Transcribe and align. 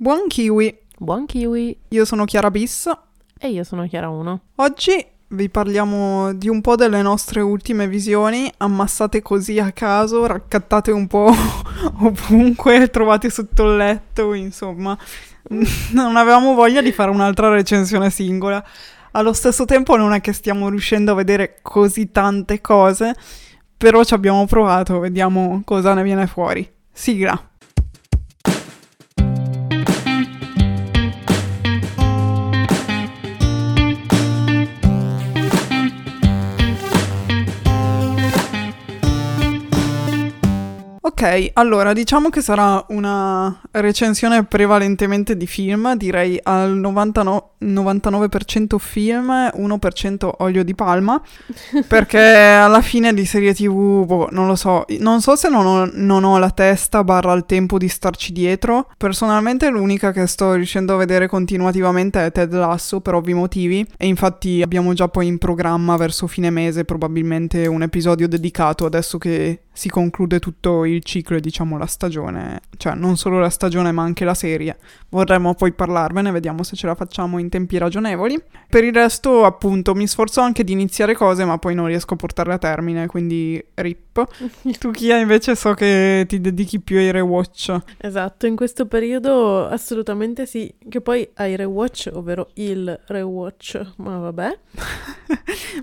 Buon 0.00 0.28
kiwi, 0.28 0.78
Buon 0.96 1.26
kiwi! 1.26 1.76
io 1.88 2.04
sono 2.04 2.24
Chiara 2.24 2.52
Bis. 2.52 2.88
E 3.36 3.48
io 3.48 3.64
sono 3.64 3.84
Chiara 3.88 4.08
1. 4.08 4.40
Oggi 4.54 5.04
vi 5.30 5.48
parliamo 5.48 6.32
di 6.34 6.48
un 6.48 6.60
po' 6.60 6.76
delle 6.76 7.02
nostre 7.02 7.40
ultime 7.40 7.88
visioni, 7.88 8.48
ammassate 8.58 9.22
così 9.22 9.58
a 9.58 9.72
caso, 9.72 10.24
raccattate 10.24 10.92
un 10.92 11.08
po' 11.08 11.32
ovunque, 11.98 12.90
trovate 12.90 13.28
sotto 13.28 13.68
il 13.68 13.76
letto, 13.76 14.34
insomma. 14.34 14.96
Non 15.90 16.16
avevamo 16.16 16.54
voglia 16.54 16.80
di 16.80 16.92
fare 16.92 17.10
un'altra 17.10 17.48
recensione 17.48 18.08
singola. 18.10 18.64
Allo 19.10 19.32
stesso 19.32 19.64
tempo 19.64 19.96
non 19.96 20.12
è 20.12 20.20
che 20.20 20.32
stiamo 20.32 20.68
riuscendo 20.68 21.10
a 21.10 21.16
vedere 21.16 21.58
così 21.60 22.12
tante 22.12 22.60
cose, 22.60 23.16
però 23.76 24.04
ci 24.04 24.14
abbiamo 24.14 24.46
provato, 24.46 25.00
vediamo 25.00 25.62
cosa 25.64 25.92
ne 25.92 26.04
viene 26.04 26.28
fuori. 26.28 26.70
Sigla. 26.92 27.47
Ok, 41.08 41.52
allora 41.54 41.94
diciamo 41.94 42.28
che 42.28 42.42
sarà 42.42 42.84
una 42.88 43.62
recensione 43.70 44.44
prevalentemente 44.44 45.38
di 45.38 45.46
film, 45.46 45.96
direi 45.96 46.38
al 46.42 46.76
99, 46.76 47.42
99% 47.62 48.76
film, 48.76 49.30
1% 49.30 50.30
olio 50.40 50.62
di 50.62 50.74
palma, 50.74 51.18
perché 51.88 52.20
alla 52.20 52.82
fine 52.82 53.14
di 53.14 53.24
serie 53.24 53.54
tv, 53.54 54.04
boh, 54.04 54.28
non 54.32 54.46
lo 54.46 54.54
so, 54.54 54.84
non 54.98 55.22
so 55.22 55.34
se 55.34 55.48
non 55.48 55.64
ho, 55.64 55.88
non 55.94 56.24
ho 56.24 56.36
la 56.36 56.50
testa 56.50 57.02
barra 57.02 57.32
il 57.32 57.46
tempo 57.46 57.78
di 57.78 57.88
starci 57.88 58.30
dietro, 58.30 58.90
personalmente 58.98 59.70
l'unica 59.70 60.12
che 60.12 60.26
sto 60.26 60.52
riuscendo 60.52 60.92
a 60.92 60.98
vedere 60.98 61.26
continuativamente 61.26 62.26
è 62.26 62.30
Ted 62.30 62.52
Lasso 62.52 63.00
per 63.00 63.14
ovvi 63.14 63.32
motivi 63.32 63.84
e 63.96 64.06
infatti 64.06 64.60
abbiamo 64.60 64.92
già 64.92 65.08
poi 65.08 65.26
in 65.26 65.38
programma 65.38 65.96
verso 65.96 66.26
fine 66.26 66.50
mese 66.50 66.84
probabilmente 66.84 67.66
un 67.66 67.80
episodio 67.80 68.28
dedicato 68.28 68.84
adesso 68.84 69.16
che 69.16 69.62
si 69.78 69.88
conclude 69.88 70.40
tutto 70.40 70.84
il 70.84 70.97
ciclo 71.02 71.36
e 71.36 71.40
diciamo 71.40 71.76
la 71.78 71.86
stagione, 71.86 72.60
cioè 72.76 72.94
non 72.94 73.16
solo 73.16 73.38
la 73.38 73.50
stagione 73.50 73.92
ma 73.92 74.02
anche 74.02 74.24
la 74.24 74.34
serie. 74.34 74.76
Vorremmo 75.10 75.54
poi 75.54 75.72
parlarvene, 75.72 76.30
vediamo 76.30 76.62
se 76.62 76.76
ce 76.76 76.86
la 76.86 76.94
facciamo 76.94 77.38
in 77.38 77.48
tempi 77.48 77.78
ragionevoli. 77.78 78.40
Per 78.68 78.84
il 78.84 78.92
resto, 78.92 79.44
appunto, 79.44 79.94
mi 79.94 80.06
sforzo 80.06 80.40
anche 80.40 80.64
di 80.64 80.72
iniziare 80.72 81.14
cose 81.14 81.44
ma 81.44 81.58
poi 81.58 81.74
non 81.74 81.86
riesco 81.86 82.14
a 82.14 82.16
portarle 82.16 82.54
a 82.54 82.58
termine, 82.58 83.06
quindi 83.06 83.62
rip. 83.74 84.06
tu 84.78 84.90
Chia 84.90 85.18
invece 85.18 85.54
so 85.54 85.74
che 85.74 86.24
ti 86.28 86.40
dedichi 86.40 86.80
più 86.80 86.98
ai 86.98 87.10
rewatch. 87.12 87.76
Esatto, 87.98 88.46
in 88.46 88.56
questo 88.56 88.86
periodo 88.86 89.66
assolutamente 89.66 90.46
sì. 90.46 90.72
Che 90.88 91.00
poi 91.00 91.28
hai 91.34 91.56
rewatch, 91.56 92.10
ovvero 92.12 92.50
il 92.54 92.98
rewatch, 93.06 93.92
ma 93.96 94.18
vabbè. 94.18 94.58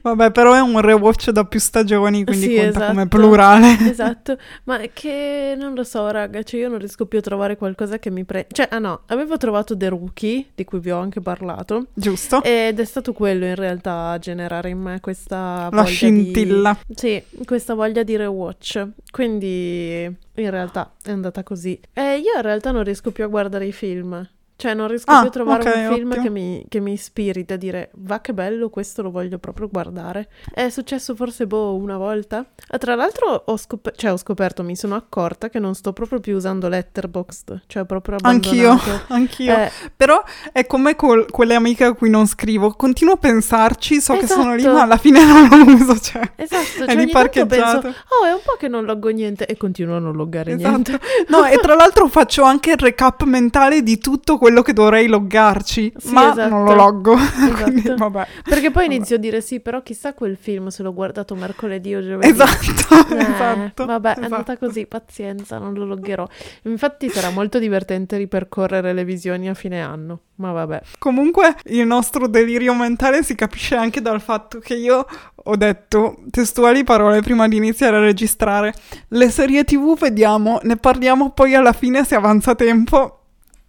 Vabbè, 0.01 0.31
però 0.31 0.53
è 0.53 0.59
un 0.59 0.79
rewatch 0.81 1.31
da 1.31 1.45
più 1.45 1.59
stagioni, 1.59 2.23
quindi 2.23 2.47
Sì, 2.47 2.55
conta 2.55 2.87
come 2.87 3.01
esatto. 3.03 3.07
plurale. 3.17 3.77
Esatto, 3.89 4.37
ma 4.65 4.77
è 4.79 4.91
che 5.05 5.53
non 5.55 5.75
lo 5.75 5.83
so, 5.83 6.09
raga, 6.09 6.41
cioè 6.41 6.61
io 6.61 6.69
non 6.69 6.79
riesco 6.79 7.05
più 7.05 7.19
a 7.19 7.21
trovare 7.21 7.57
qualcosa 7.57 7.99
che 7.99 8.09
mi 8.09 8.23
prenda. 8.23 8.47
Cioè, 8.51 8.69
ah 8.71 8.79
no, 8.79 9.01
avevo 9.07 9.37
trovato 9.37 9.77
The 9.77 9.89
Rookie, 9.89 10.47
di 10.55 10.63
cui 10.63 10.79
vi 10.79 10.89
ho 10.89 10.97
anche 10.97 11.21
parlato, 11.21 11.87
Giusto? 11.93 12.41
ed 12.43 12.79
è 12.79 12.85
stato 12.85 13.13
quello 13.13 13.45
in 13.45 13.53
realtà 13.55 14.09
a 14.09 14.17
generare 14.17 14.69
in 14.69 14.79
me 14.79 14.99
questa 15.01 15.69
La 15.71 15.83
scintilla. 15.83 16.75
di... 16.87 16.95
Sì, 16.95 17.23
questa 17.45 17.75
voglia 17.75 18.01
di 18.01 18.15
rewatch. 18.15 18.87
Quindi 19.11 20.01
in 20.03 20.49
realtà 20.49 20.93
è 21.03 21.11
andata 21.11 21.43
così. 21.43 21.79
E 21.93 22.17
io 22.17 22.33
in 22.35 22.41
realtà 22.41 22.71
non 22.71 22.83
riesco 22.83 23.11
più 23.11 23.23
a 23.23 23.27
guardare 23.27 23.65
i 23.67 23.71
film. 23.71 24.27
Cioè, 24.57 24.73
non 24.73 24.87
riesco 24.87 25.11
Ah, 25.11 25.19
più 25.19 25.27
a 25.27 25.31
trovare 25.31 25.69
ok, 25.69 25.75
un 25.89 25.95
film 25.95 26.21
che 26.21 26.29
mi, 26.29 26.65
che 26.69 26.79
mi 26.79 26.93
ispiri 26.93 27.43
da 27.43 27.57
dire, 27.57 27.89
va 27.95 28.21
che 28.21 28.33
bello, 28.33 28.69
questo 28.69 29.01
lo 29.01 29.11
voglio 29.11 29.37
proprio 29.37 29.67
guardare. 29.69 30.29
È 30.53 30.69
successo 30.69 31.13
forse, 31.13 31.45
boh, 31.45 31.75
una 31.75 31.97
volta. 31.97 32.45
Ah, 32.69 32.77
tra 32.77 32.95
l'altro 32.95 33.43
ho, 33.47 33.57
scop- 33.57 33.93
cioè, 33.97 34.13
ho 34.13 34.17
scoperto, 34.17 34.63
mi 34.63 34.77
sono 34.77 34.95
accorta 34.95 35.49
che 35.49 35.59
non 35.59 35.75
sto 35.75 35.91
proprio 35.91 36.21
più 36.21 36.37
usando 36.37 36.69
Letterboxd, 36.69 37.63
cioè 37.67 37.83
proprio 37.83 38.15
Anch'io, 38.21 38.71
abbandonato. 38.71 39.03
anch'io. 39.13 39.53
Eh, 39.57 39.71
Però 39.95 40.23
è 40.53 40.65
come 40.65 40.95
col- 40.95 41.29
quelle 41.29 41.55
amiche 41.55 41.83
a 41.83 41.93
cui 41.93 42.09
non 42.09 42.25
scrivo. 42.25 42.71
Continuo 42.71 43.15
a 43.15 43.17
pensarci, 43.17 43.99
so 43.99 44.15
che 44.15 44.25
sono 44.25 44.53
lì, 44.55 44.61
Esatto. 44.61 44.75
ma 44.77 44.83
alla 44.83 44.97
fine 44.97 45.19
non 45.25 45.49
lo 45.49 45.73
uso. 45.73 45.99
Cioè. 45.99 46.31
esatto, 46.37 46.83
È 46.83 46.85
cioè 46.85 46.95
lì 46.95 47.01
ogni 47.01 47.11
tanto 47.11 47.45
penso, 47.45 47.65
parcheggiato. 47.65 47.87
oh, 47.87 48.25
è 48.25 48.31
un 48.31 48.39
po' 48.43 48.55
che 48.57 48.69
non 48.69 48.85
loggo 48.85 49.09
niente 49.09 49.45
e 49.45 49.57
continuo 49.57 49.97
a 49.97 49.99
non 49.99 50.15
loggare 50.15 50.55
niente. 50.55 50.91
Esatto. 50.93 51.05
No, 51.35 51.43
e 51.45 51.57
tra 51.57 51.75
l'altro 51.75 52.07
faccio 52.07 52.43
anche 52.43 52.71
il 52.71 52.77
recap 52.77 53.23
mentale 53.23 53.83
di 53.83 53.97
tutto 53.97 54.37
quello 54.37 54.43
che 54.61 54.73
dovrei 54.73 55.07
loggarci, 55.07 55.93
Sì, 55.97 56.13
ma 56.13 56.31
esatto. 56.31 56.49
non 56.49 56.65
lo 56.65 56.73
loggo. 56.75 57.15
Esatto. 57.45 57.95
vabbè. 57.97 58.27
Perché 58.43 58.71
poi 58.71 58.83
Vabbè. 58.85 58.95
inizio 58.95 59.15
a 59.15 59.19
dire 59.19 59.41
sì, 59.41 59.59
però 59.59 59.81
chissà 59.81 60.13
quel 60.13 60.37
film 60.37 60.67
se 60.67 60.83
l'ho 60.83 60.93
guardato 60.93 61.35
mercoledì 61.35 61.95
o 61.95 62.01
giovedì. 62.01 62.29
Esatto, 62.29 63.13
Eh, 63.15 63.17
esatto. 63.21 63.85
Vabbè, 63.85 64.07
è 64.09 64.11
esatto. 64.19 64.33
andata 64.33 64.57
così, 64.57 64.85
pazienza, 64.85 65.57
non 65.57 65.73
lo 65.73 65.85
loggerò. 65.85 66.27
Infatti 66.63 67.09
sarà 67.09 67.29
molto 67.29 67.59
divertente 67.59 68.17
ripercorrere 68.17 68.93
le 68.93 69.03
visioni 69.05 69.49
a 69.49 69.53
fine 69.53 69.81
anno, 69.81 70.19
ma 70.35 70.51
vabbè. 70.51 70.81
Comunque 70.99 71.55
il 71.65 71.85
nostro 71.85 72.27
delirio 72.27 72.73
mentale 72.73 73.23
si 73.23 73.35
capisce 73.35 73.75
anche 73.75 74.01
dal 74.01 74.21
fatto 74.21 74.59
che 74.59 74.75
io 74.75 75.05
ho 75.47 75.55
detto 75.55 76.17
testuali 76.31 76.83
parole 76.83 77.21
prima 77.21 77.47
di 77.47 77.57
iniziare 77.57 77.97
a 77.97 78.01
registrare. 78.01 78.73
Le 79.09 79.29
serie 79.29 79.63
TV 79.63 79.97
vediamo, 79.97 80.59
ne 80.63 80.75
parliamo 80.77 81.31
poi 81.31 81.53
alla 81.55 81.73
fine 81.73 82.03
se 82.03 82.15
avanza 82.15 82.55
tempo. 82.55 83.19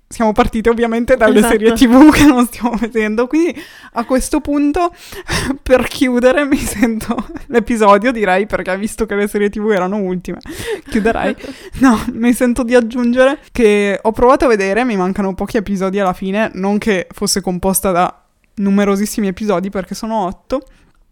Siamo 0.08 0.30
partite 0.32 0.70
ovviamente 0.70 1.16
dalle 1.16 1.38
Esatto. 1.38 1.52
serie 1.52 1.72
TV 1.72 2.12
che 2.12 2.24
non 2.26 2.46
stiamo 2.46 2.76
vedendo, 2.76 3.26
quindi 3.26 3.60
a 3.94 4.04
questo 4.04 4.40
punto 4.40 4.94
per 5.62 5.88
chiudere 5.88 6.44
mi 6.44 6.58
sento 6.58 7.26
l'episodio 7.46 8.12
direi 8.12 8.46
perché 8.46 8.76
visto 8.78 9.04
che 9.04 9.16
le 9.16 9.26
serie 9.26 9.50
TV 9.50 9.68
erano 9.70 9.96
ultime, 9.96 10.38
chiuderei. 10.88 11.34
No, 11.80 12.00
mi 12.12 12.32
sento 12.32 12.62
di 12.62 12.74
aggiungere 12.76 13.40
che 13.50 13.98
ho 14.00 14.12
provato 14.12 14.44
a 14.44 14.48
vedere, 14.48 14.84
mi 14.84 14.96
mancano 14.96 15.34
pochi 15.34 15.56
episodi 15.56 15.98
alla 15.98 16.12
fine, 16.14 16.50
non 16.54 16.78
che 16.78 17.08
fosse 17.12 17.40
composta 17.40 17.90
da 17.90 18.22
numerosissimi 18.54 19.26
episodi 19.26 19.70
perché 19.70 19.94
sono 19.96 20.24
otto. 20.24 20.62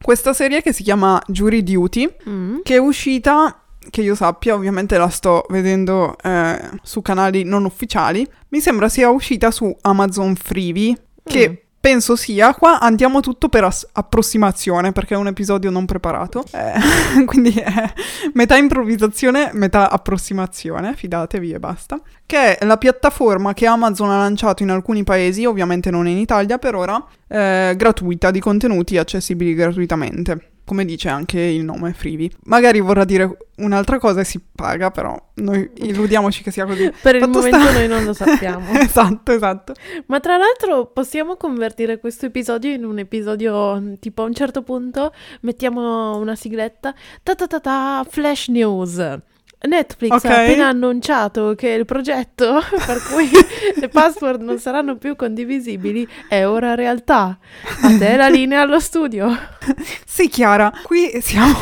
Questa 0.01 0.33
serie 0.33 0.63
che 0.63 0.73
si 0.73 0.83
chiama 0.85 1.21
Jury 1.27 1.63
Duty, 1.65 2.15
Mm. 2.29 2.57
che 2.63 2.75
è 2.77 2.79
uscita, 2.79 3.64
che 3.91 4.01
io 4.03 4.15
sappia, 4.15 4.55
ovviamente 4.55 4.97
la 4.99 5.09
sto 5.09 5.45
vedendo 5.49 6.17
eh, 6.23 6.59
su 6.83 7.03
canali 7.03 7.45
non 7.45 7.65
ufficiali, 7.65 8.27
mi 8.49 8.61
sembra 8.61 8.89
sia 8.89 9.11
uscita 9.11 9.51
su 9.51 9.75
Amazon 9.83 10.35
Freevee, 10.37 10.97
che 11.25 11.49
Mm. 11.51 11.55
penso 11.81 12.17
sia, 12.17 12.55
qua 12.55 12.81
andiamo 12.81 13.21
tutto 13.21 13.49
per 13.49 13.65
as- 13.65 13.87
approssimazione, 13.93 14.93
perché 14.93 15.15
è 15.15 15.19
un 15.19 15.27
episodio 15.27 15.71
non 15.71 15.85
preparato, 15.85 16.45
Eh, 16.53 17.25
quindi 17.27 17.51
è 17.53 17.93
metà 18.33 18.57
improvvisazione, 18.57 19.51
metà 19.53 19.91
approssimazione, 19.91 20.95
fidatevi 20.95 21.53
e 21.53 21.59
basta, 21.59 22.01
che 22.25 22.57
è 22.57 22.65
la 22.65 22.79
piattaforma 22.79 23.53
che 23.53 23.67
Amazon 23.67 24.11
ha 24.11 24.17
lanciato 24.19 24.63
in 24.63 24.71
alcuni 24.71 25.05
paesi, 25.05 25.45
ovviamente 25.45 25.91
non 25.91 26.07
in 26.09 26.17
Italia 26.19 26.57
per 26.59 26.75
ora, 26.75 27.05
eh, 27.29 27.75
gratuita, 27.77 28.31
di 28.31 28.41
contenuti 28.41 28.97
accessibili 28.97 29.55
gratuitamente. 29.55 30.53
Come 30.65 30.85
dice 30.85 31.09
anche 31.09 31.41
il 31.41 31.63
nome 31.63 31.93
Freevee. 31.93 32.31
Magari 32.45 32.81
vorrà 32.81 33.05
dire 33.05 33.37
un'altra 33.57 33.99
cosa 33.99 34.21
e 34.21 34.25
si 34.25 34.41
paga, 34.55 34.91
però 34.91 35.15
noi 35.35 35.71
illudiamoci 35.75 36.43
che 36.43 36.51
sia 36.51 36.65
così. 36.65 36.91
Per 37.03 37.15
il 37.15 37.21
Fatto 37.21 37.39
momento 37.39 37.61
sta- 37.61 37.73
noi 37.73 37.87
non 37.89 38.05
lo 38.05 38.13
sappiamo. 38.13 38.73
esatto, 38.81 39.33
esatto. 39.33 39.75
Ma 40.07 40.21
tra 40.21 40.37
l'altro 40.37 40.87
possiamo 40.87 41.37
convertire 41.37 41.99
questo 41.99 42.27
episodio 42.27 42.73
in 42.73 42.85
un 42.85 42.99
episodio 42.99 43.79
mm, 43.79 43.95
tipo 44.01 44.23
a 44.23 44.27
un 44.27 44.35
certo 44.35 44.63
punto 44.63 45.13
mettiamo 45.43 46.17
una 46.17 46.35
sigletta 46.35 46.95
ta 47.23 47.35
ta 47.35 47.47
ta 47.47 47.61
ta 47.61 48.07
flash 48.09 48.49
news. 48.49 49.19
Netflix 49.67 50.13
Ok. 50.13 50.25
ha 50.27 50.43
appena 50.43 50.69
annunciato 50.69 51.55
che 51.55 51.69
il 51.69 51.85
progetto 51.85 52.61
per 52.87 53.03
cui 53.11 53.31
le 53.81 53.89
password 53.89 54.43
non 54.43 54.59
saranno 54.59 54.97
più 54.97 55.17
condivisibili 55.17 56.07
è 56.29 56.47
ora 56.47 56.75
realtà. 56.75 57.39
A 57.83 57.97
te 57.99 58.17
la 58.17 58.29
linea 58.29 58.61
allo 58.63 58.81
studio. 58.81 59.37
Sì, 60.07 60.29
Chiara, 60.29 60.73
qui 60.85 61.11
siamo 61.21 61.57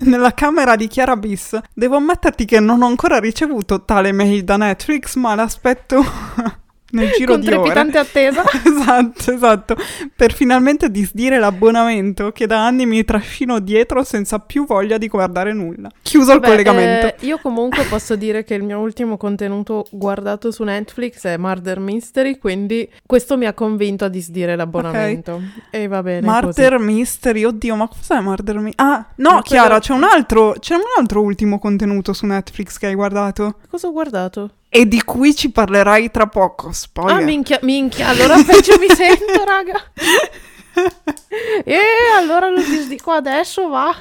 nella 0.00 0.32
camera 0.32 0.76
di 0.76 0.86
Chiara 0.86 1.16
Bis. 1.16 1.58
Devo 1.72 1.96
ammetterti 1.96 2.44
che 2.44 2.60
non 2.60 2.82
ho 2.82 2.86
ancora 2.86 3.18
ricevuto 3.18 3.84
tale 3.84 4.12
mail 4.12 4.44
da 4.44 4.56
Netflix, 4.56 5.16
ma 5.16 5.34
l'aspetto 5.34 6.04
nel 6.94 7.10
giro 7.12 7.32
Con 7.32 7.40
di 7.42 7.46
ore. 7.48 7.56
trepidante 7.56 7.98
attesa. 7.98 8.42
Esatto, 8.84 9.32
esatto, 9.32 9.76
per 10.14 10.32
finalmente 10.32 10.90
disdire 10.90 11.38
l'abbonamento 11.38 12.32
che 12.32 12.46
da 12.46 12.64
anni 12.66 12.86
mi 12.86 13.02
trascino 13.04 13.58
dietro 13.60 14.02
senza 14.04 14.38
più 14.38 14.66
voglia 14.66 14.98
di 14.98 15.08
guardare 15.08 15.52
nulla. 15.52 15.88
Chiuso 16.02 16.32
il 16.32 16.40
Beh, 16.40 16.48
collegamento. 16.48 17.06
eh, 17.06 17.14
io 17.20 17.38
comunque 17.38 17.84
posso 17.88 18.16
dire 18.16 18.44
che 18.44 18.54
il 18.54 18.62
mio 18.62 18.78
ultimo 18.78 19.16
contenuto 19.16 19.86
guardato 19.90 20.50
su 20.50 20.62
Netflix 20.64 21.24
è 21.26 21.36
Murder 21.36 21.78
Mystery, 21.80 22.38
quindi 22.38 22.88
questo 23.06 23.36
mi 23.36 23.46
ha 23.46 23.52
convinto 23.54 24.04
a 24.04 24.08
disdire 24.08 24.54
l'abbonamento. 24.56 25.40
E 25.70 25.86
va 25.86 26.02
bene. 26.02 26.26
Murder 26.26 26.78
Mystery, 26.78 27.44
oddio, 27.44 27.74
ma 27.76 27.88
cos'è 27.88 28.20
Murder 28.20 28.56
Mystery? 28.58 28.88
Ah, 28.90 29.06
no, 29.16 29.30
Ma 29.34 29.42
Chiara, 29.42 29.64
quello- 29.66 29.80
c'è 29.80 29.92
un 29.94 30.04
altro, 30.04 30.54
c'è 30.58 30.74
un 30.74 30.82
altro 30.98 31.22
ultimo 31.22 31.58
contenuto 31.58 32.12
su 32.12 32.26
Netflix 32.26 32.76
che 32.78 32.86
hai 32.86 32.94
guardato. 32.94 33.42
così. 33.52 33.68
Cosa 33.70 33.86
ho 33.88 33.92
guardato? 33.92 34.50
E 34.76 34.88
di 34.88 35.04
cui 35.04 35.36
ci 35.36 35.52
parlerai 35.52 36.10
tra 36.10 36.26
poco. 36.26 36.72
Spoiler. 36.72 37.16
Ah, 37.16 37.20
minchia, 37.20 37.60
minchia, 37.62 38.08
allora 38.08 38.42
peggio 38.42 38.76
mi 38.80 38.88
sento, 38.88 39.44
raga. 39.44 39.80
E 41.64 41.78
allora 42.16 42.48
lo 42.48 42.60
disdico 42.60 43.12
adesso, 43.12 43.68
va. 43.68 43.94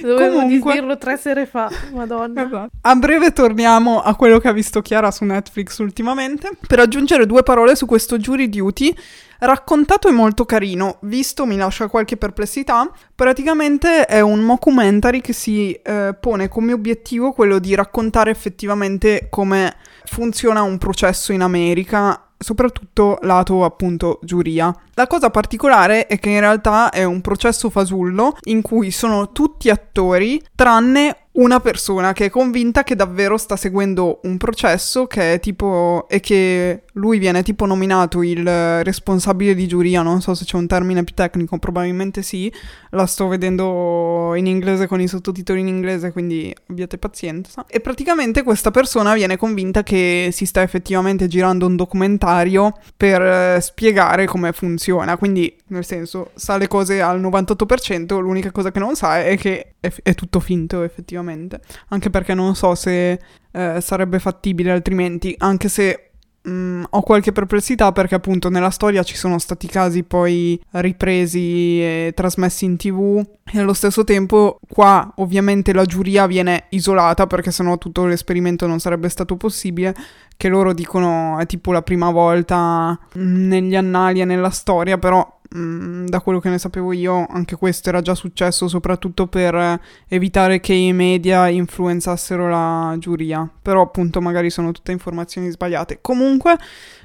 Dovevo 0.00 0.40
Comunque- 0.40 0.72
disdirlo 0.72 0.98
tre 0.98 1.16
sere 1.16 1.46
fa, 1.46 1.70
madonna. 1.92 2.46
Esatto. 2.46 2.70
A 2.80 2.94
breve 2.94 3.32
torniamo 3.32 4.00
a 4.00 4.14
quello 4.14 4.38
che 4.38 4.48
ha 4.48 4.52
visto 4.52 4.80
Chiara 4.80 5.10
su 5.10 5.24
Netflix 5.24 5.78
ultimamente 5.78 6.50
per 6.66 6.78
aggiungere 6.80 7.26
due 7.26 7.42
parole 7.42 7.76
su 7.76 7.86
questo 7.86 8.18
Jury 8.18 8.48
Duty. 8.48 8.94
Raccontato 9.40 10.08
e 10.08 10.10
molto 10.10 10.44
carino, 10.44 10.98
visto 11.02 11.46
mi 11.46 11.56
lascia 11.56 11.86
qualche 11.86 12.16
perplessità. 12.16 12.90
Praticamente 13.14 14.04
è 14.06 14.20
un 14.20 14.40
mockumentary 14.40 15.20
che 15.20 15.32
si 15.32 15.72
eh, 15.72 16.16
pone 16.18 16.48
come 16.48 16.72
obiettivo 16.72 17.30
quello 17.32 17.60
di 17.60 17.74
raccontare 17.76 18.32
effettivamente 18.32 19.28
come 19.30 19.76
funziona 20.06 20.62
un 20.62 20.76
processo 20.78 21.32
in 21.32 21.42
America 21.42 22.20
soprattutto 22.36 23.18
lato 23.22 23.64
appunto 23.64 24.18
giuria. 24.22 24.74
La 24.98 25.06
cosa 25.06 25.30
particolare 25.30 26.08
è 26.08 26.18
che 26.18 26.30
in 26.30 26.40
realtà 26.40 26.90
è 26.90 27.04
un 27.04 27.20
processo 27.20 27.70
fasullo 27.70 28.36
in 28.46 28.62
cui 28.62 28.90
sono 28.90 29.30
tutti 29.30 29.70
attori 29.70 30.42
tranne 30.56 31.28
una 31.38 31.60
persona 31.60 32.12
che 32.12 32.26
è 32.26 32.30
convinta 32.30 32.82
che 32.82 32.96
davvero 32.96 33.36
sta 33.36 33.56
seguendo 33.56 34.20
un 34.24 34.36
processo 34.36 35.06
che 35.06 35.34
è 35.34 35.40
tipo 35.40 36.06
e 36.08 36.20
che 36.20 36.82
lui 36.94 37.18
viene 37.18 37.44
tipo 37.44 37.64
nominato 37.64 38.22
il 38.22 38.82
responsabile 38.82 39.54
di 39.54 39.68
giuria, 39.68 40.02
non 40.02 40.20
so 40.20 40.34
se 40.34 40.44
c'è 40.44 40.56
un 40.56 40.66
termine 40.66 41.04
più 41.04 41.14
tecnico, 41.14 41.58
probabilmente 41.58 42.22
sì, 42.22 42.52
la 42.90 43.06
sto 43.06 43.28
vedendo 43.28 44.34
in 44.34 44.46
inglese 44.46 44.88
con 44.88 45.00
i 45.00 45.06
sottotitoli 45.06 45.60
in 45.60 45.68
inglese, 45.68 46.10
quindi 46.10 46.52
abbiate 46.68 46.98
pazienza. 46.98 47.64
E 47.68 47.78
praticamente 47.78 48.42
questa 48.42 48.72
persona 48.72 49.14
viene 49.14 49.36
convinta 49.36 49.84
che 49.84 50.30
si 50.32 50.44
sta 50.44 50.62
effettivamente 50.62 51.28
girando 51.28 51.66
un 51.66 51.76
documentario 51.76 52.76
per 52.96 53.22
eh, 53.22 53.60
spiegare 53.60 54.26
come 54.26 54.52
funziona, 54.52 54.87
quindi 55.16 55.54
nel 55.68 55.84
senso 55.84 56.30
sa 56.34 56.56
le 56.56 56.68
cose 56.68 57.00
al 57.00 57.20
98%, 57.20 58.20
l'unica 58.20 58.50
cosa 58.50 58.70
che 58.70 58.78
non 58.78 58.94
sa 58.94 59.22
è 59.22 59.36
che 59.36 59.74
è, 59.80 59.92
è 60.02 60.14
tutto 60.14 60.40
finto 60.40 60.82
effettivamente, 60.82 61.60
anche 61.88 62.10
perché 62.10 62.34
non 62.34 62.54
so 62.54 62.74
se 62.74 63.20
eh, 63.50 63.80
sarebbe 63.80 64.18
fattibile 64.18 64.70
altrimenti, 64.70 65.34
anche 65.38 65.68
se 65.68 66.07
Mm, 66.48 66.84
ho 66.90 67.02
qualche 67.02 67.32
perplessità 67.32 67.92
perché 67.92 68.14
appunto 68.14 68.48
nella 68.48 68.70
storia 68.70 69.02
ci 69.02 69.16
sono 69.16 69.38
stati 69.38 69.66
casi 69.66 70.02
poi 70.02 70.58
ripresi 70.70 71.82
e 71.82 72.12
trasmessi 72.14 72.64
in 72.64 72.76
tv. 72.76 73.22
E 73.50 73.58
allo 73.58 73.74
stesso 73.74 74.04
tempo 74.04 74.58
qua 74.68 75.12
ovviamente 75.16 75.72
la 75.72 75.84
giuria 75.84 76.26
viene 76.26 76.64
isolata 76.70 77.26
perché 77.26 77.50
sennò 77.50 77.76
tutto 77.76 78.06
l'esperimento 78.06 78.66
non 78.66 78.78
sarebbe 78.80 79.08
stato 79.08 79.36
possibile 79.36 79.94
che 80.36 80.48
loro 80.48 80.72
dicono 80.72 81.38
è 81.38 81.46
tipo 81.46 81.72
la 81.72 81.82
prima 81.82 82.10
volta 82.10 82.98
negli 83.14 83.74
annali 83.74 84.20
e 84.20 84.24
nella 84.24 84.50
storia 84.50 84.96
però 84.98 85.37
mm, 85.56 86.06
da 86.06 86.20
quello 86.20 86.40
che 86.40 86.48
ne 86.48 86.58
sapevo 86.58 86.92
io 86.92 87.26
anche 87.26 87.56
questo 87.56 87.88
era 87.88 88.00
già 88.00 88.14
successo 88.14 88.68
soprattutto 88.68 89.26
per 89.26 89.54
eh, 89.54 89.80
evitare 90.08 90.60
che 90.60 90.74
i 90.74 90.92
media 90.92 91.48
influenzassero 91.48 92.48
la 92.48 92.94
giuria. 92.98 93.48
Però 93.62 93.82
appunto 93.82 94.20
magari 94.20 94.50
sono 94.50 94.72
tutte 94.72 94.92
informazioni 94.92 95.50
sbagliate. 95.50 95.98
Comunque 96.00 96.56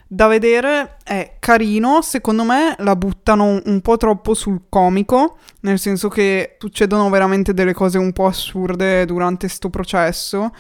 da 0.08 0.28
vedere 0.28 0.98
è 1.04 1.38
carino, 1.40 2.02
secondo 2.04 2.44
me 2.44 2.76
la 2.78 2.96
buttano 2.96 3.62
un, 3.66 3.82
po' 3.82 3.98
troppo 3.98 4.36
sul 4.36 4.64
comico, 4.70 5.38
nel 5.62 5.80
senso 5.80 6.08
che 6.08 6.56
succedono 6.60 7.10
veramente 7.10 7.54
delle 7.54 7.74
cose 7.74 7.98
un 7.98 8.14
po' 8.14 8.28
assurde 8.28 9.06
durante 9.06 9.48
sto 9.48 9.72
processo 9.72 10.52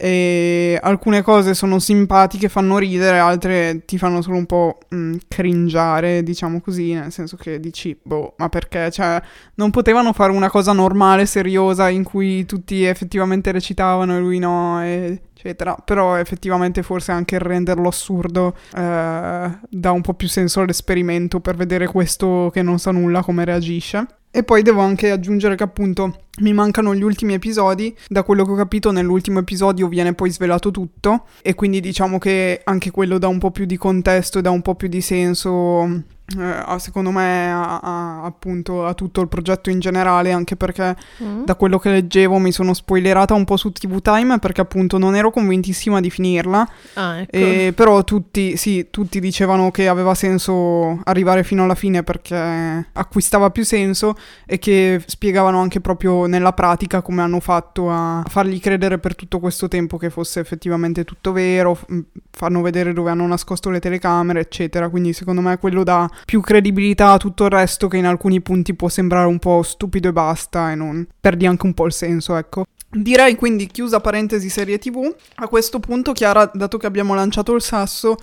e 0.00 0.78
alcune 0.80 1.22
cose 1.22 1.54
sono 1.54 1.80
simpatiche, 1.80 2.48
fanno 2.48 2.78
ridere, 2.78 3.18
altre 3.18 3.84
ti 3.84 3.98
fanno 3.98 4.22
solo 4.22 4.36
un 4.36 4.46
po' 4.46 4.78
mh, 4.88 5.16
cringiare, 5.26 6.22
diciamo 6.22 6.60
così, 6.60 6.92
nel 6.92 7.10
senso 7.10 7.36
che 7.36 7.58
dici, 7.58 7.98
boh, 8.00 8.34
ma 8.36 8.48
perché? 8.48 8.92
Cioè, 8.92 9.20
non 9.56 9.70
potevano 9.70 10.12
fare 10.12 10.30
una 10.30 10.48
cosa 10.50 10.72
normale, 10.72 11.26
seriosa, 11.26 11.88
in 11.88 12.04
cui 12.04 12.46
tutti 12.46 12.84
effettivamente 12.84 13.50
recitavano 13.50 14.16
e 14.16 14.20
lui 14.20 14.38
no, 14.38 14.84
e 14.84 15.20
eccetera. 15.38 15.76
Però 15.84 16.16
effettivamente 16.16 16.82
forse 16.82 17.12
anche 17.12 17.36
il 17.36 17.40
renderlo 17.40 17.88
assurdo 17.88 18.56
eh, 18.74 19.58
dà 19.68 19.90
un 19.92 20.00
po' 20.00 20.14
più 20.14 20.28
senso 20.28 20.60
all'esperimento 20.60 21.40
per 21.40 21.54
vedere 21.54 21.86
questo 21.86 22.50
che 22.52 22.62
non 22.62 22.78
sa 22.78 22.90
nulla 22.90 23.22
come 23.22 23.44
reagisce. 23.44 24.06
E 24.30 24.42
poi 24.42 24.62
devo 24.62 24.82
anche 24.82 25.10
aggiungere 25.10 25.56
che 25.56 25.62
appunto 25.62 26.24
mi 26.40 26.52
mancano 26.52 26.94
gli 26.94 27.02
ultimi 27.02 27.32
episodi, 27.32 27.96
da 28.08 28.22
quello 28.22 28.44
che 28.44 28.50
ho 28.50 28.56
capito 28.56 28.90
nell'ultimo 28.90 29.38
episodio 29.38 29.88
viene 29.88 30.12
poi 30.12 30.30
svelato 30.30 30.70
tutto 30.70 31.24
e 31.40 31.54
quindi 31.54 31.80
diciamo 31.80 32.18
che 32.18 32.60
anche 32.62 32.90
quello 32.90 33.16
dà 33.16 33.26
un 33.26 33.38
po' 33.38 33.50
più 33.50 33.64
di 33.64 33.78
contesto 33.78 34.38
e 34.38 34.42
dà 34.42 34.50
un 34.50 34.60
po' 34.60 34.74
più 34.74 34.88
di 34.88 35.00
senso 35.00 36.02
eh, 36.38 36.78
secondo 36.78 37.10
me 37.10 37.50
a, 37.50 37.78
a, 37.78 38.22
appunto 38.24 38.84
a 38.84 38.92
tutto 38.94 39.20
il 39.22 39.28
progetto 39.28 39.70
in 39.70 39.78
generale 39.78 40.32
anche 40.32 40.56
perché 40.56 40.96
Mm. 41.22 41.44
da 41.44 41.54
quello 41.56 41.78
che 41.78 41.90
leggevo 41.90 42.38
mi 42.38 42.52
sono 42.52 42.72
spoilerata 42.74 43.34
un 43.34 43.44
po' 43.44 43.56
su 43.56 43.72
TV 43.72 44.00
Time 44.00 44.38
perché 44.38 44.60
appunto 44.60 44.98
non 44.98 45.14
ero 45.16 45.30
convintissima 45.30 46.00
di 46.00 46.10
finirla 46.10 46.68
Ah, 46.94 47.18
ecco. 47.20 47.36
e 47.36 47.72
però 47.74 48.04
tutti, 48.04 48.56
sì, 48.56 48.88
tutti 48.90 49.18
dicevano 49.20 49.70
che 49.70 49.88
aveva 49.88 50.14
senso 50.14 51.00
arrivare 51.04 51.42
fino 51.44 51.64
alla 51.64 51.74
fine 51.74 52.02
perché 52.02 52.88
acquistava 52.92 53.50
più 53.50 53.64
senso 53.64 54.14
e 54.46 54.58
che 54.58 55.02
spiegavano 55.06 55.60
anche 55.60 55.80
proprio 55.80 56.26
nella 56.26 56.52
pratica 56.52 57.02
come 57.02 57.22
hanno 57.22 57.40
fatto 57.40 57.90
a 57.90 58.22
fargli 58.28 58.60
credere 58.60 58.98
per 58.98 59.14
tutto 59.14 59.40
questo 59.40 59.66
tempo 59.68 59.96
che 59.96 60.10
fosse 60.10 60.40
effettivamente 60.40 61.04
tutto 61.04 61.32
vero, 61.32 61.74
f- 61.74 61.86
fanno 62.30 62.60
vedere 62.62 62.92
dove 62.92 63.10
hanno 63.10 63.26
nascosto 63.26 63.70
le 63.70 63.80
telecamere, 63.80 64.40
eccetera. 64.40 64.88
Quindi 64.88 65.12
secondo 65.12 65.40
me 65.40 65.58
quello 65.58 65.82
dà 65.82 66.08
più 66.24 66.40
credibilità 66.40 67.12
a 67.12 67.16
tutto 67.18 67.44
il 67.44 67.50
resto 67.50 67.88
che 67.88 67.96
in 67.96 68.06
alcuni 68.06 68.40
punti 68.40 68.74
può 68.74 68.88
sembrare 68.88 69.26
un 69.26 69.38
po' 69.38 69.62
stupido 69.62 70.08
e 70.08 70.12
basta 70.12 70.70
e 70.70 70.74
non 70.74 71.06
perdi 71.20 71.46
anche 71.46 71.66
un 71.66 71.74
po' 71.74 71.86
il 71.86 71.92
senso, 71.92 72.36
ecco. 72.36 72.64
Direi 72.90 73.34
quindi 73.34 73.66
chiusa 73.66 74.00
parentesi 74.00 74.48
serie 74.48 74.78
TV. 74.78 75.14
A 75.36 75.48
questo 75.48 75.78
punto, 75.78 76.12
Chiara, 76.12 76.50
dato 76.54 76.78
che 76.78 76.86
abbiamo 76.86 77.14
lanciato 77.14 77.54
il 77.54 77.60
sasso, 77.60 78.16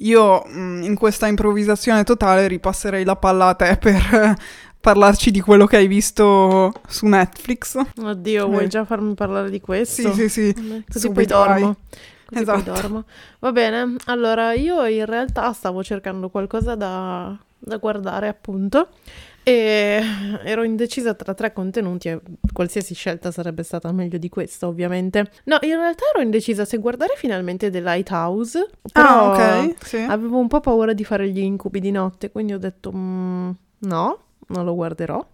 io 0.00 0.42
mh, 0.44 0.82
in 0.82 0.94
questa 0.96 1.28
improvvisazione 1.28 2.02
totale 2.02 2.48
ripasserei 2.48 3.04
la 3.04 3.14
palla 3.14 3.46
a 3.48 3.54
te 3.54 3.76
per 3.76 4.34
parlarci 4.80 5.30
di 5.30 5.40
quello 5.40 5.66
che 5.66 5.76
hai 5.76 5.86
visto 5.86 6.72
su 6.88 7.06
Netflix. 7.06 7.78
Oddio, 8.00 8.48
vuoi 8.48 8.64
Eh. 8.64 8.68
già 8.68 8.84
farmi 8.84 9.14
parlare 9.14 9.50
di 9.50 9.60
questo? 9.60 10.12
Sì, 10.12 10.28
sì, 10.28 10.28
sì. 10.28 10.52
Così 10.52 11.10
poi 11.12 11.24
Subito, 11.26 11.34
dormo. 11.34 11.54
vai. 11.54 11.74
Così 12.28 12.42
Esatto. 12.42 12.62
poi 12.62 12.80
dormo. 12.80 13.04
Va 13.38 13.52
bene, 13.52 13.96
allora 14.06 14.52
io 14.52 14.84
in 14.86 15.06
realtà 15.06 15.50
stavo 15.54 15.82
cercando 15.82 16.28
qualcosa 16.28 16.74
da, 16.74 17.34
da 17.58 17.76
guardare 17.78 18.28
appunto 18.28 18.88
e 19.42 19.98
ero 20.44 20.62
indecisa 20.62 21.14
tra 21.14 21.32
tre 21.32 21.54
contenuti 21.54 22.08
e 22.08 22.20
qualsiasi 22.52 22.92
scelta 22.94 23.30
sarebbe 23.30 23.62
stata 23.62 23.90
meglio 23.92 24.18
di 24.18 24.28
questa 24.28 24.66
ovviamente. 24.66 25.30
No, 25.44 25.56
in 25.62 25.70
realtà 25.76 26.04
ero 26.14 26.22
indecisa 26.22 26.66
se 26.66 26.76
guardare 26.76 27.14
finalmente 27.16 27.70
The 27.70 27.80
Lighthouse, 27.80 28.68
Ah, 28.92 29.24
ok. 29.70 29.84
Sì. 29.86 29.96
avevo 29.96 30.36
un 30.36 30.48
po' 30.48 30.60
paura 30.60 30.92
di 30.92 31.04
fare 31.04 31.30
gli 31.30 31.38
incubi 31.38 31.80
di 31.80 31.90
notte, 31.90 32.30
quindi 32.30 32.52
ho 32.52 32.58
detto 32.58 32.92
"Mm, 32.94 33.50
no, 33.78 34.18
non 34.48 34.64
lo 34.66 34.74
guarderò. 34.74 35.26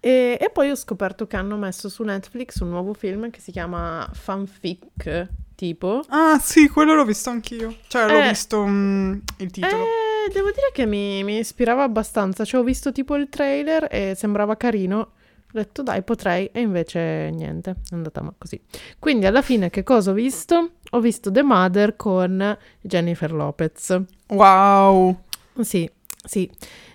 E, 0.00 0.36
e 0.40 0.50
poi 0.52 0.70
ho 0.70 0.74
scoperto 0.74 1.28
che 1.28 1.36
hanno 1.36 1.56
messo 1.56 1.88
su 1.88 2.02
Netflix 2.02 2.58
un 2.58 2.70
nuovo 2.70 2.94
film 2.94 3.30
che 3.30 3.38
si 3.38 3.52
chiama 3.52 4.08
Fanfic, 4.12 5.28
tipo. 5.62 6.02
Ah, 6.08 6.40
sì, 6.40 6.68
quello 6.68 6.94
l'ho 6.96 7.04
visto 7.04 7.30
anch'io. 7.30 7.76
Cioè, 7.86 8.06
l'ho 8.10 8.18
Eh. 8.18 8.28
visto 8.30 8.64
mh, 8.66 9.22
il 9.38 9.50
titolo. 9.52 9.84
Eh, 9.84 10.32
devo 10.32 10.48
dire 10.50 10.70
che 10.72 10.86
mi, 10.86 11.22
mi 11.22 11.38
ispirava 11.38 11.84
abbastanza. 11.84 12.44
Cioè, 12.44 12.60
ho 12.60 12.64
visto 12.64 12.90
tipo 12.90 13.14
il 13.14 13.28
trailer 13.28 13.86
e 13.88 14.14
sembrava 14.16 14.56
carino. 14.56 14.98
Ho 14.98 15.58
detto 15.58 15.82
dai, 15.84 16.02
potrei, 16.02 16.48
e 16.50 16.60
invece 16.60 17.30
niente, 17.32 17.70
è 17.70 17.94
andata 17.94 18.22
ma 18.22 18.32
così. 18.36 18.60
Quindi 18.98 19.26
alla 19.26 19.42
fine 19.42 19.70
che 19.70 19.84
cosa 19.84 20.10
ho 20.10 20.14
visto? 20.14 20.70
Ho 20.90 20.98
visto 21.00 21.30
The 21.30 21.42
Mother 21.44 21.94
con 21.94 22.58
Jennifer 22.80 23.32
Lopez. 23.32 24.00
Wow. 24.30 25.16
Sì, 25.60 25.88
sì, 26.24 26.50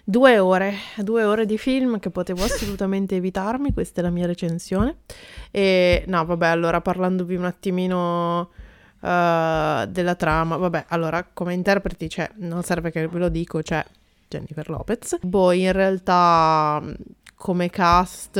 due 0.09 0.39
ore, 0.39 0.73
due 0.95 1.25
ore 1.25 1.45
di 1.45 1.57
film 1.57 1.99
che 1.99 2.09
potevo 2.09 2.41
assolutamente 2.45 3.17
evitarmi, 3.17 3.73
questa 3.73 3.99
è 3.99 4.03
la 4.03 4.09
mia 4.09 4.25
recensione. 4.25 4.99
E 5.51 6.05
no, 6.07 6.25
vabbè, 6.25 6.47
allora 6.47 6.79
parlandovi 6.79 7.35
un 7.35 7.43
attimino 7.43 8.51
eh, 9.01 9.85
della 9.89 10.15
trama, 10.15 10.55
vabbè, 10.55 10.85
allora 10.87 11.27
come 11.33 11.53
interpreti 11.53 12.07
c'è, 12.07 12.29
non 12.35 12.63
serve 12.63 12.89
che 12.89 13.05
ve 13.05 13.19
lo 13.19 13.27
dico, 13.27 13.61
c'è 13.61 13.85
Jennifer 14.29 14.69
Lopez. 14.69 15.17
Poi 15.29 15.63
in 15.63 15.73
realtà 15.73 16.81
come 17.35 17.69
cast 17.69 18.39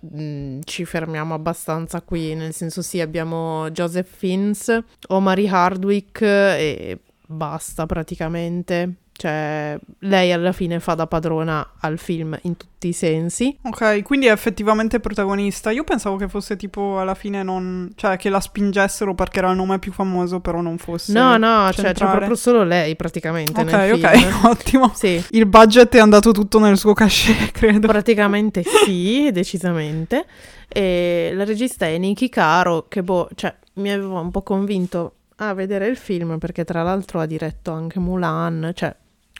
mh, 0.00 0.60
ci 0.64 0.84
fermiamo 0.84 1.32
abbastanza 1.32 2.02
qui, 2.02 2.34
nel 2.34 2.52
senso 2.52 2.82
sì, 2.82 3.00
abbiamo 3.00 3.70
Joseph 3.70 4.08
Fiennes, 4.16 4.82
Omari 5.08 5.46
Hardwick 5.48 6.22
e 6.22 6.98
basta 7.24 7.86
praticamente. 7.86 8.96
Cioè, 9.16 9.78
lei 10.00 10.32
alla 10.32 10.50
fine 10.50 10.80
fa 10.80 10.94
da 10.94 11.06
padrona 11.06 11.74
al 11.80 11.98
film 11.98 12.36
in 12.42 12.56
tutti 12.56 12.88
i 12.88 12.92
sensi. 12.92 13.56
Ok, 13.62 14.02
quindi 14.02 14.26
è 14.26 14.32
effettivamente 14.32 14.98
protagonista. 14.98 15.70
Io 15.70 15.84
pensavo 15.84 16.16
che 16.16 16.28
fosse 16.28 16.56
tipo 16.56 16.98
alla 16.98 17.14
fine 17.14 17.44
non... 17.44 17.92
cioè 17.94 18.16
che 18.16 18.28
la 18.28 18.40
spingessero 18.40 19.14
perché 19.14 19.38
era 19.38 19.50
il 19.50 19.56
nome 19.56 19.78
più 19.78 19.92
famoso, 19.92 20.40
però 20.40 20.60
non 20.60 20.78
fosse 20.78 21.12
No, 21.12 21.36
no, 21.36 21.70
cioè 21.72 21.92
c'è 21.94 22.06
proprio 22.06 22.34
solo 22.34 22.64
lei 22.64 22.96
praticamente 22.96 23.60
Ok, 23.60 23.72
nel 23.72 23.92
ok, 23.92 24.10
film. 24.16 24.34
ottimo. 24.50 24.92
Sì, 24.94 25.24
Il 25.30 25.46
budget 25.46 25.94
è 25.94 26.00
andato 26.00 26.32
tutto 26.32 26.58
nel 26.58 26.76
suo 26.76 26.92
cachet, 26.92 27.52
credo. 27.56 27.86
praticamente 27.86 28.64
sì, 28.84 29.30
decisamente. 29.32 30.26
E 30.68 31.30
la 31.34 31.44
regista 31.44 31.86
è 31.86 31.96
Niki 31.98 32.28
Caro, 32.28 32.86
che 32.88 33.04
boh, 33.04 33.28
cioè, 33.36 33.54
mi 33.74 33.92
aveva 33.92 34.18
un 34.18 34.32
po' 34.32 34.42
convinto 34.42 35.14
a 35.36 35.54
vedere 35.54 35.86
il 35.86 35.96
film, 35.96 36.38
perché 36.38 36.64
tra 36.64 36.82
l'altro 36.82 37.20
ha 37.20 37.26
diretto 37.26 37.70
anche 37.70 38.00
Mulan, 38.00 38.72
cioè 38.74 38.94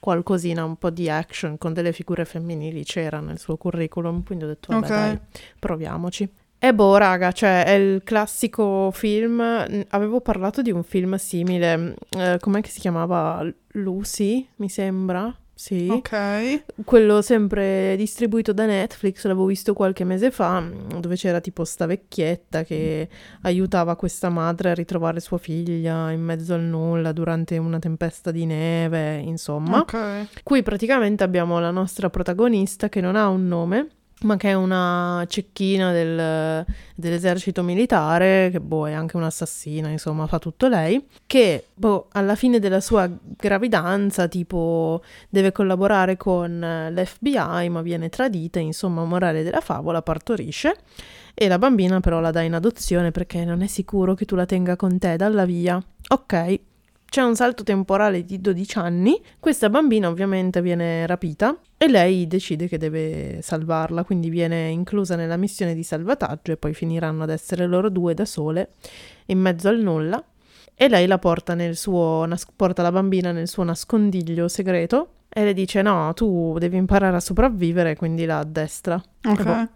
qualcosina, 0.05 0.65
un 0.65 0.77
po' 0.77 0.91
di 0.91 1.09
action 1.09 1.57
con 1.57 1.73
delle 1.73 1.93
figure 1.93 2.27
femminili 2.27 2.85
c'era 2.85 3.21
nel 3.21 3.39
suo 3.39 3.57
curriculum, 3.57 4.23
quindi 4.23 4.45
ho 4.45 4.49
detto 4.49 4.71
vabbè 4.71 4.87
Ok. 4.87 4.93
dai, 4.93 5.19
proviamoci. 5.59 6.29
E 6.59 6.75
boh, 6.75 6.97
raga, 6.99 7.33
cioè 7.33 7.65
è 7.65 7.71
il 7.71 8.03
classico 8.05 8.91
film. 8.91 9.41
Avevo 9.89 10.21
parlato 10.21 10.61
di 10.61 10.71
un 10.71 10.83
film 10.83 11.15
simile. 11.17 11.77
mm, 11.77 11.93
eh, 12.19 12.37
com'è 12.39 12.61
che 12.61 12.69
si 12.69 12.81
chiamava? 12.81 13.43
Lucy, 13.73 14.47
mi 14.57 14.69
sembra. 14.69 15.35
Sì. 15.55 15.89
Ok. 15.89 16.65
Quello 16.85 17.23
sempre 17.23 17.95
distribuito 17.97 18.53
da 18.53 18.67
Netflix, 18.67 19.25
l'avevo 19.25 19.47
visto 19.47 19.73
qualche 19.73 20.05
mese 20.05 20.31
fa, 20.31 20.61
mm, 20.61 20.99
dove 20.99 21.15
c'era 21.17 21.41
tipo 21.41 21.65
sta 21.65 21.87
vecchietta 21.87 22.65
che 22.65 23.09
aiutava 23.43 23.95
questa 23.97 24.29
madre 24.29 24.71
a 24.71 24.75
ritrovare 24.75 25.21
sua 25.21 25.39
figlia 25.39 26.11
in 26.11 26.23
mezzo 26.23 26.55
al 26.55 26.63
nulla 26.63 27.13
durante 27.13 27.57
una 27.59 27.79
tempesta 27.79 28.31
di 28.31 28.47
neve, 28.47 29.19
insomma. 29.19 29.79
Ok. 29.79 30.43
Qui 30.43 30.63
praticamente 30.63 31.23
abbiamo 31.23 31.61
la 31.61 31.71
nostra 31.71 32.11
protagonista 32.11 32.89
che 32.89 33.01
non 33.01 33.15
ha 33.15 33.29
un 33.29 33.47
nome, 33.47 33.89
ma 34.25 34.37
che 34.37 34.51
è 34.51 34.55
una 34.55 35.25
cecchina 35.29 35.93
del- 35.93 36.65
dell'esercito 36.95 37.63
militare, 37.63 38.49
che 38.51 38.61
boh, 38.61 38.89
è 38.89 38.93
anche 38.93 39.17
un'assassina, 39.17 39.89
insomma, 39.89 40.27
fa 40.27 40.39
tutto 40.39 40.69
lei, 40.69 41.07
che 41.27 41.67
boh, 41.75 42.09
alla 42.13 42.35
fine 42.35 42.59
della 42.59 42.81
sua 42.81 43.11
gravidanza, 43.37 44.27
tipo, 44.29 45.03
deve 45.29 45.53
collaborare 45.53 46.17
con 46.17 46.59
l'FBI, 46.91 47.69
ma 47.69 47.83
viene 47.83 48.09
tradita, 48.09 48.59
insomma, 48.59 49.05
morale 49.05 49.43
della 49.43 49.61
favola, 49.61 50.03
partorisce. 50.03 50.77
E 51.37 51.49
la 51.49 51.59
bambina 51.59 51.99
però 51.99 52.21
la 52.21 52.31
dà 52.31 52.43
in 52.43 52.55
adozione 52.55 53.11
perché 53.11 53.45
non 53.45 53.61
è 53.63 53.67
sicuro 53.67 54.15
che 54.15 54.25
tu 54.25 54.37
la 54.37 54.47
tenga 54.47 54.77
con 54.77 54.99
te 54.99 55.17
dalla 55.17 55.45
via. 55.45 55.83
Ok, 56.09 56.61
c'è 57.15 57.23
un 57.23 57.37
salto 57.37 57.63
temporale 57.63 58.25
di 58.25 58.41
12 58.41 58.79
anni, 58.79 59.23
questa 59.39 59.71
bambina 59.71 60.09
ovviamente 60.09 60.61
viene 60.61 61.07
rapita 61.07 61.57
e 61.77 61.89
lei 61.89 62.27
decide 62.27 62.67
che 62.67 62.77
deve 62.77 63.39
salvarla, 63.41 64.03
quindi 64.03 64.31
viene 64.31 64.71
inclusa 64.71 65.15
nella 65.15 65.37
missione 65.37 65.77
di 65.77 65.85
salvataggio 65.85 66.51
e 66.51 66.57
poi 66.57 66.75
finiranno 66.75 67.23
ad 67.23 67.31
essere 67.31 67.67
loro 67.67 67.89
due 67.89 68.15
da 68.15 68.25
sole 68.25 68.71
in 69.27 69.39
mezzo 69.39 69.69
al 69.69 69.79
nulla 69.79 70.21
e 70.75 70.89
lei 70.89 71.07
la 71.07 71.19
porta 71.21 71.55
nel 71.55 71.77
suo 71.77 72.29
porta 72.57 72.83
la 72.83 72.91
bambina 72.91 73.31
nel 73.31 73.47
suo 73.47 73.63
nascondiglio 73.63 74.49
segreto 74.49 75.11
e 75.29 75.45
le 75.45 75.53
dice 75.53 75.83
no, 75.83 76.13
tu 76.15 76.57
devi 76.59 76.77
imparare 76.79 77.15
a 77.15 77.21
sopravvivere, 77.21 77.95
quindi 77.95 78.25
la 78.25 78.41
addestra. 78.41 79.01
Ok. 79.23 79.43
boh. 79.45 79.69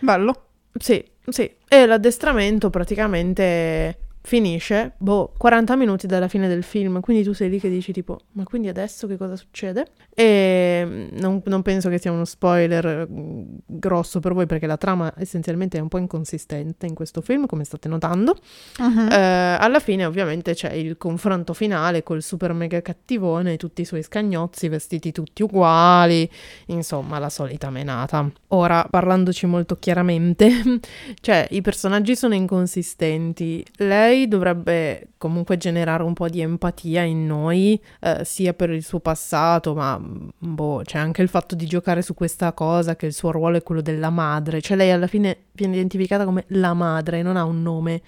Bello. 0.00 0.44
Sì, 0.78 1.02
sì. 1.26 1.50
E 1.66 1.86
l'addestramento 1.86 2.68
praticamente 2.68 3.96
finisce, 4.22 4.92
boh, 4.98 5.32
40 5.36 5.76
minuti 5.76 6.06
dalla 6.06 6.28
fine 6.28 6.46
del 6.46 6.62
film, 6.62 7.00
quindi 7.00 7.24
tu 7.24 7.32
sei 7.32 7.50
lì 7.50 7.58
che 7.58 7.68
dici 7.68 7.92
tipo, 7.92 8.20
ma 8.32 8.44
quindi 8.44 8.68
adesso 8.68 9.06
che 9.08 9.16
cosa 9.16 9.34
succede? 9.36 9.88
E 10.14 10.84
mm, 10.86 11.08
non, 11.18 11.42
non 11.44 11.62
penso 11.62 11.88
che 11.88 11.98
sia 11.98 12.12
uno 12.12 12.24
spoiler 12.24 13.08
mm, 13.10 13.42
grosso 13.66 14.20
per 14.20 14.32
voi 14.32 14.46
perché 14.46 14.66
la 14.66 14.76
trama 14.76 15.12
essenzialmente 15.16 15.76
è 15.78 15.80
un 15.80 15.88
po' 15.88 15.98
inconsistente 15.98 16.86
in 16.86 16.94
questo 16.94 17.20
film, 17.20 17.46
come 17.46 17.64
state 17.64 17.88
notando. 17.88 18.36
Mhm. 18.78 19.08
Eh, 19.10 19.56
alla 19.58 19.80
fine 19.80 20.04
ovviamente 20.04 20.54
c'è 20.54 20.72
il 20.72 20.96
confronto 20.96 21.52
finale 21.52 22.02
col 22.04 22.22
super 22.22 22.52
mega 22.52 22.80
cattivone 22.80 23.54
e 23.54 23.56
tutti 23.56 23.82
i 23.82 23.84
suoi 23.84 24.02
scagnozzi 24.02 24.68
vestiti 24.68 25.10
tutti 25.10 25.42
uguali, 25.42 26.30
insomma 26.66 27.18
la 27.18 27.28
solita 27.28 27.70
menata. 27.70 28.30
Ora, 28.48 28.86
parlandoci 28.88 29.46
molto 29.46 29.76
chiaramente, 29.78 30.80
cioè 31.20 31.48
i 31.50 31.60
personaggi 31.60 32.14
sono 32.14 32.34
inconsistenti, 32.34 33.64
lei 33.78 34.11
dovrebbe 34.28 35.08
comunque 35.18 35.56
generare 35.56 36.02
un 36.02 36.12
po' 36.14 36.28
di 36.28 36.40
empatia 36.40 37.02
in 37.02 37.26
noi, 37.26 37.80
eh, 38.00 38.24
sia 38.24 38.54
per 38.54 38.70
il 38.70 38.82
suo 38.82 39.00
passato, 39.00 39.74
ma 39.74 39.98
mm, 39.98 40.28
boh, 40.38 40.82
c'è 40.84 40.98
anche 40.98 41.22
il 41.22 41.28
fatto 41.28 41.54
di 41.54 41.66
giocare 41.66 42.02
su 42.02 42.14
questa 42.14 42.52
cosa 42.52 42.96
che 42.96 43.06
il 43.06 43.12
suo 43.12 43.30
ruolo 43.30 43.56
è 43.56 43.62
quello 43.62 43.80
della 43.80 44.10
madre, 44.10 44.60
cioè 44.60 44.76
lei 44.76 44.90
alla 44.90 45.06
fine 45.06 45.44
viene 45.52 45.74
identificata 45.74 46.24
come 46.24 46.44
la 46.48 46.74
madre, 46.74 47.22
non 47.22 47.36
ha 47.36 47.44
un 47.44 47.62
nome. 47.62 48.02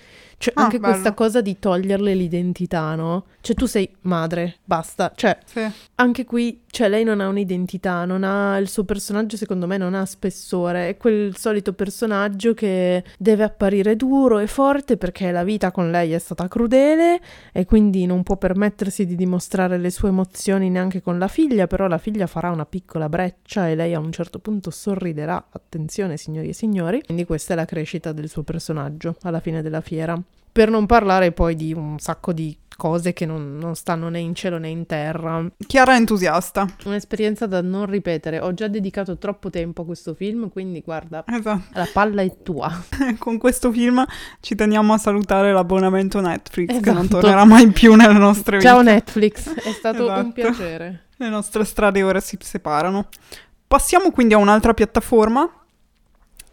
Cioè, 0.45 0.53
Ah, 0.57 0.65
anche 0.65 0.79
bello. 0.79 0.93
questa 0.93 1.15
cosa 1.15 1.41
di 1.41 1.59
toglierle 1.59 2.15
l'identità, 2.15 2.95
no? 2.97 3.25
Cioè, 3.41 3.57
tu 3.57 3.65
sei 3.65 3.89
madre, 4.03 4.57
basta. 4.63 5.11
Cioè, 5.17 5.39
Sì. 5.47 5.61
anche 5.95 6.27
qui, 6.27 6.61
cioè, 6.71 6.91
lei 6.91 7.03
non 7.03 7.21
ha 7.23 7.29
un'identità, 7.29 8.05
non 8.05 8.25
ha 8.25 8.59
il 8.59 8.69
suo 8.69 8.85
personaggio, 8.85 9.39
secondo 9.39 9.67
me, 9.67 9.79
non 9.79 9.95
ha 9.95 10.05
spessore. 10.05 10.91
È 10.91 10.97
quel 10.99 11.35
solito 11.39 11.73
personaggio 11.73 12.53
che 12.53 13.03
deve 13.17 13.43
apparire 13.43 13.97
duro 13.97 14.39
e 14.39 14.47
forte 14.47 14.99
perché 14.99 15.31
la 15.31 15.45
vita 15.45 15.71
con 15.71 15.91
lei 15.91 16.13
è 16.13 16.19
stata 16.19 16.47
crudele 16.47 17.23
e 17.51 17.65
quindi 17.65 18.05
non 18.05 18.23
può 18.23 18.37
permettersi 18.37 19.07
di 19.07 19.17
dimostrare 19.17 19.79
le 19.79 19.89
sue 19.89 20.11
emozioni 20.11 20.69
neanche 20.69 21.01
con 21.01 21.19
la 21.19 21.29
figlia, 21.29 21.67
però 21.67 21.87
la 21.87 21.97
figlia 21.97 22.27
farà 22.27 22.51
una 22.51 22.67
piccola 22.67 23.09
breccia 23.09 23.67
e 23.71 23.75
lei 23.75 23.95
a 23.95 23.99
un 23.99 24.13
certo 24.13 24.41
punto 24.41 24.71
sorriderà. 24.71 25.43
Attenzione, 25.49 26.19
signori 26.19 26.49
e 26.49 26.53
signori. 26.53 27.03
Quindi 27.03 27.25
questa 27.25 27.55
è 27.55 27.57
la 27.57 27.65
crescita 27.65 28.13
del 28.13 28.29
suo 28.29 28.43
personaggio 28.43 29.17
alla 29.23 29.41
fine 29.41 29.63
della 29.63 29.81
fiera. 29.81 30.21
Per 30.55 30.71
non 30.71 30.87
parlare 30.87 31.33
poi 31.33 31.57
di 31.57 31.73
un 31.73 31.99
sacco 31.99 32.33
di 32.33 32.57
cose 32.77 33.13
che 33.13 33.27
non, 33.27 33.59
non 33.59 33.75
stanno 33.75 34.09
né 34.09 34.21
in 34.21 34.37
cielo 34.37 34.57
né 34.57 34.69
in 34.69 34.87
terra. 34.87 35.45
Chiara 35.67 35.95
è 35.95 35.97
entusiasta. 35.97 36.65
Un'esperienza 36.85 37.47
da 37.49 37.61
non 37.61 37.87
ripetere. 37.87 38.39
Ho 38.39 38.55
già 38.55 38.69
dedicato 38.69 39.19
troppo 39.19 39.51
tempo 39.51 39.83
a 39.83 39.85
questo 39.85 40.15
film, 40.15 40.49
quindi 40.51 40.81
guarda, 40.81 41.25
Esatto. 41.27 41.63
la 41.73 41.89
palla 41.93 42.23
è 42.23 42.37
tua. 42.45 42.71
Con 43.19 43.37
questo 43.39 43.73
film 43.73 44.05
ci 44.39 44.55
teniamo 44.55 44.93
a 44.93 44.99
salutare 44.99 45.53
l'abbonamento 45.53 46.21
Netflix 46.21 46.69
che 46.81 46.93
non 46.93 47.05
Esatto. 47.05 47.21
tornerà 47.21 47.45
mai 47.45 47.67
più 47.73 47.95
nelle 47.97 48.13
nostre 48.19 48.59
vite. 48.59 48.69
Ciao 48.69 48.81
Netflix, 48.83 49.53
è 49.53 49.71
stato 49.75 50.05
Esatto. 50.05 50.21
un 50.25 50.33
piacere. 50.33 51.07
Le 51.17 51.29
nostre 51.29 51.65
strade 51.65 52.01
ora 52.05 52.21
si 52.21 52.39
separano. 52.41 53.09
Passiamo 53.67 54.13
quindi 54.13 54.35
a 54.35 54.39
un'altra 54.39 54.73
piattaforma. 54.73 55.49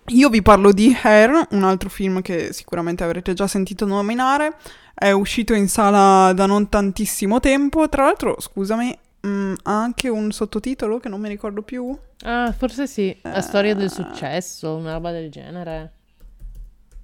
Io 0.08 0.30
vi 0.30 0.42
parlo 0.42 0.72
di 0.74 0.96
Hair, 1.02 1.48
un 1.52 1.64
altro 1.64 1.90
film 1.90 2.22
che 2.22 2.52
sicuramente 2.54 3.04
avrete 3.04 3.34
già 3.34 3.48
sentito 3.48 3.86
nominare. 3.86 4.56
È 4.94 5.12
uscito 5.12 5.54
in 5.54 5.68
sala 5.70 6.34
da 6.34 6.46
non 6.46 6.68
tantissimo 6.70 7.40
tempo. 7.40 7.88
Tra 7.88 8.06
l'altro, 8.06 8.36
scusami, 8.40 8.98
mm, 9.26 9.54
ha 9.64 9.82
anche 9.82 10.10
un 10.10 10.32
sottotitolo 10.32 11.00
che 11.00 11.08
non 11.08 11.22
mi 11.22 11.30
ricordo 11.30 11.62
più. 11.62 11.98
Ah, 12.24 12.52
forse 12.58 12.88
sì. 12.88 13.16
La 13.24 13.42
storia 13.42 13.74
del 13.74 13.90
successo, 13.90 14.76
una 14.76 14.94
roba 14.94 15.12
del 15.12 15.30
genere. 15.32 15.94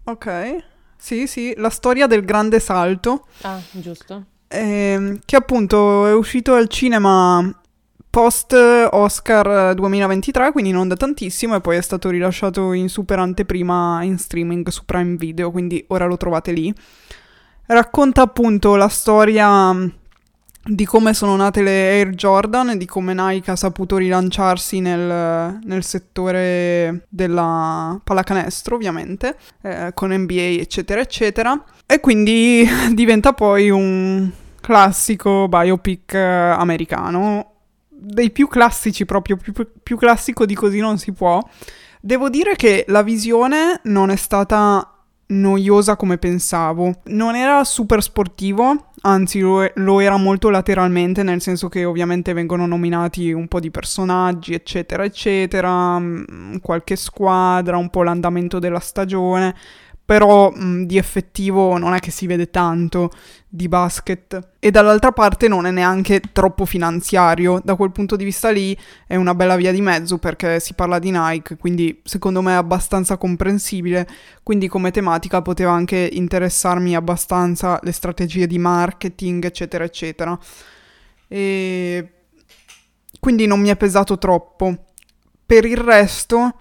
Ok. 0.03 0.55
Sì, 0.97 1.27
sì, 1.27 1.53
la 1.55 1.69
storia 1.69 2.07
del 2.07 2.25
grande 2.25 2.59
salto. 2.59 3.25
Ah, 3.41 3.59
giusto. 3.71 4.25
ehm, 4.49 5.19
che 5.23 5.35
appunto 5.35 6.07
è 6.07 6.13
uscito 6.13 6.53
al 6.53 6.67
cinema 6.67 7.53
post 8.17 8.51
Oscar 8.51 9.75
2023, 9.75 10.51
quindi 10.51 10.71
non 10.71 10.87
da 10.87 10.95
tantissimo, 10.95 11.53
e 11.53 11.61
poi 11.61 11.77
è 11.77 11.81
stato 11.81 12.09
rilasciato 12.09 12.71
in 12.71 12.89
super 12.89 13.19
anteprima 13.19 14.01
in 14.01 14.17
streaming 14.17 14.67
su 14.69 14.85
Prime 14.85 15.17
Video, 15.17 15.51
quindi 15.51 15.85
ora 15.89 16.07
lo 16.07 16.17
trovate 16.17 16.51
lì. 16.51 16.73
Racconta 17.67 18.23
appunto 18.23 18.75
la 18.75 18.87
storia 18.87 19.71
mh, 19.71 19.93
di 20.63 20.83
come 20.85 21.13
sono 21.13 21.35
nate 21.35 21.61
le 21.61 21.89
Air 21.91 22.09
Jordan 22.09 22.71
e 22.71 22.77
di 22.77 22.87
come 22.87 23.13
Nike 23.13 23.51
ha 23.51 23.55
saputo 23.55 23.97
rilanciarsi 23.97 24.79
nel, 24.79 25.59
nel 25.63 25.83
settore 25.83 27.05
della 27.09 28.01
pallacanestro, 28.03 28.73
ovviamente, 28.73 29.37
eh, 29.61 29.91
con 29.93 30.11
NBA, 30.11 30.57
eccetera, 30.59 31.01
eccetera. 31.01 31.63
E 31.85 31.99
quindi 31.99 32.67
diventa 32.95 33.33
poi 33.33 33.69
un 33.69 34.27
classico 34.59 35.47
biopic 35.47 36.15
eh, 36.15 36.19
americano, 36.19 37.51
dei 37.99 38.31
più 38.31 38.47
classici 38.47 39.05
proprio, 39.05 39.37
più, 39.37 39.53
più 39.81 39.97
classico 39.97 40.45
di 40.45 40.55
così 40.55 40.79
non 40.79 40.97
si 40.97 41.11
può. 41.11 41.41
Devo 41.99 42.29
dire 42.29 42.55
che 42.55 42.85
la 42.87 43.01
visione 43.01 43.81
non 43.83 44.09
è 44.09 44.15
stata 44.15 44.91
noiosa 45.27 45.95
come 45.95 46.17
pensavo. 46.17 47.01
Non 47.05 47.35
era 47.35 47.63
super 47.63 48.01
sportivo, 48.01 48.91
anzi 49.01 49.39
lo, 49.39 49.69
lo 49.75 49.99
era 49.99 50.17
molto 50.17 50.49
lateralmente, 50.49 51.23
nel 51.23 51.41
senso 51.41 51.67
che 51.67 51.85
ovviamente 51.85 52.33
vengono 52.33 52.65
nominati 52.65 53.31
un 53.31 53.47
po' 53.47 53.59
di 53.59 53.71
personaggi, 53.71 54.53
eccetera, 54.53 55.03
eccetera, 55.03 55.99
mm, 55.99 56.57
qualche 56.61 56.95
squadra, 56.95 57.77
un 57.77 57.89
po' 57.89 58.03
l'andamento 58.03 58.59
della 58.59 58.79
stagione. 58.79 59.55
Però 60.07 60.49
mh, 60.51 60.85
di 60.85 60.97
effettivo 60.97 61.77
non 61.77 61.93
è 61.93 61.99
che 61.99 62.11
si 62.11 62.27
vede 62.27 62.49
tanto 62.49 63.11
di 63.45 63.67
basket 63.67 64.51
e 64.57 64.71
dall'altra 64.71 65.11
parte 65.11 65.49
non 65.49 65.65
è 65.65 65.71
neanche 65.71 66.21
troppo 66.31 66.63
finanziario, 66.63 67.59
da 67.61 67.75
quel 67.75 67.91
punto 67.91 68.15
di 68.15 68.23
vista 68.23 68.49
lì 68.49 68.77
è 69.05 69.17
una 69.17 69.35
bella 69.35 69.57
via 69.57 69.73
di 69.73 69.81
mezzo 69.81 70.17
perché 70.17 70.61
si 70.61 70.75
parla 70.75 70.97
di 70.97 71.11
Nike, 71.11 71.57
quindi 71.57 71.99
secondo 72.05 72.41
me 72.41 72.53
è 72.53 72.55
abbastanza 72.55 73.17
comprensibile, 73.17 74.07
quindi 74.43 74.69
come 74.69 74.91
tematica 74.91 75.41
poteva 75.41 75.73
anche 75.73 76.09
interessarmi 76.09 76.95
abbastanza 76.95 77.77
le 77.83 77.91
strategie 77.91 78.47
di 78.47 78.57
marketing 78.59 79.43
eccetera 79.43 79.83
eccetera. 79.83 80.39
E 81.27 82.11
quindi 83.19 83.45
non 83.45 83.59
mi 83.59 83.67
è 83.67 83.75
pesato 83.75 84.17
troppo. 84.17 84.85
Per 85.45 85.65
il 85.65 85.75
resto 85.75 86.55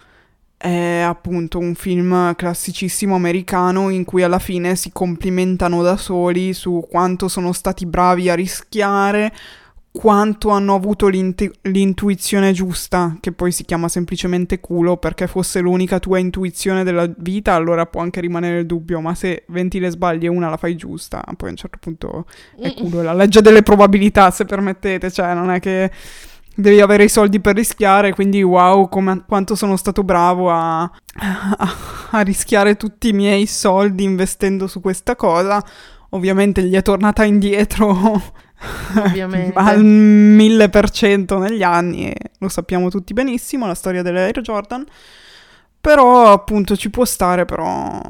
è 0.57 1.01
appunto 1.01 1.59
un 1.59 1.75
film 1.75 2.35
classicissimo 2.35 3.15
americano 3.15 3.91
in 3.91 4.05
cui 4.05 4.23
alla 4.23 4.39
fine 4.39 4.75
si 4.75 4.91
complimentano 4.91 5.83
da 5.83 5.97
soli 5.97 6.55
su 6.55 6.87
quanto 6.89 7.29
sono 7.29 7.53
stati 7.53 7.85
bravi 7.85 8.31
a 8.31 8.35
rischiare, 8.35 9.33
quanto 9.91 10.51
hanno 10.51 10.75
avuto 10.75 11.09
l'intu- 11.09 11.53
l'intuizione 11.63 12.53
giusta, 12.53 13.17
che 13.21 13.33
poi 13.33 13.53
si 13.53 13.65
chiama 13.65 13.89
semplicemente 13.89 14.61
culo, 14.61 14.97
perché 14.97 15.27
fosse 15.27 15.61
l'unica 15.61 15.99
tua 15.99 16.19
intuizione 16.19 16.85
della 16.85 17.11
vita, 17.19 17.55
allora 17.55 17.87
può 17.87 18.01
anche 18.01 18.21
rimanere 18.21 18.61
il 18.61 18.67
dubbio, 18.67 19.01
ma 19.01 19.15
se 19.15 19.45
20 19.49 19.79
le 19.79 19.91
sbagli 19.91 20.25
e 20.25 20.29
una 20.29 20.51
la 20.51 20.57
fai 20.59 20.75
giusta, 20.77 21.23
poi 21.37 21.49
a 21.49 21.51
un 21.53 21.57
certo 21.57 21.79
punto 21.81 22.27
è 22.59 22.75
culo, 22.75 23.01
è 23.01 23.05
la 23.05 23.15
legge 23.15 23.41
delle 23.41 23.63
probabilità, 23.63 24.31
se 24.31 24.45
permettete, 24.45 25.11
cioè 25.11 25.33
non 25.35 25.51
è 25.51 25.61
che 25.61 25.91
devi 26.57 26.81
avere 26.81 27.05
i 27.05 27.09
soldi 27.09 27.39
per 27.39 27.55
rischiare, 27.55 28.15
quindi 28.15 28.43
wow, 28.43 28.89
come, 28.89 29.25
quanto 29.27 29.55
sono 29.55 29.77
stato 29.77 30.03
bravo 30.03 30.51
a, 30.51 30.83
a, 30.83 31.77
a 32.11 32.21
rischiare 32.23 32.77
tutti 32.77 33.09
i 33.09 33.13
miei 33.13 33.47
soldi 33.47 34.03
investendo 34.03 34.67
su 34.67 34.81
questa 34.81 35.15
cosa. 35.15 35.63
Ovviamente 36.11 36.63
gli 36.63 36.75
è 36.75 36.83
tornata 36.83 37.25
indietro 37.25 38.23
al 39.55 39.85
mille 39.85 40.69
per 40.71 40.89
cento 40.91 41.39
negli 41.39 41.63
anni 41.63 42.11
e 42.11 42.17
lo 42.39 42.49
sappiamo 42.49 42.89
tutti 42.89 43.13
benissimo, 43.13 43.67
la 43.67 43.75
storia 43.75 44.03
dell'Air 44.03 44.41
Jordan. 44.41 44.85
Però 45.81 46.33
appunto 46.33 46.77
ci 46.77 46.91
può 46.91 47.05
stare, 47.05 47.45
però... 47.45 48.01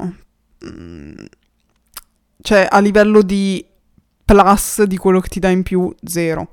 Mm, 0.65 1.25
cioè 2.41 2.65
a 2.69 2.79
livello 2.79 3.21
di 3.21 3.63
plus 4.23 4.83
di 4.83 4.97
quello 4.97 5.19
che 5.19 5.27
ti 5.27 5.39
dà 5.39 5.49
in 5.49 5.63
più, 5.63 5.93
zero. 6.03 6.51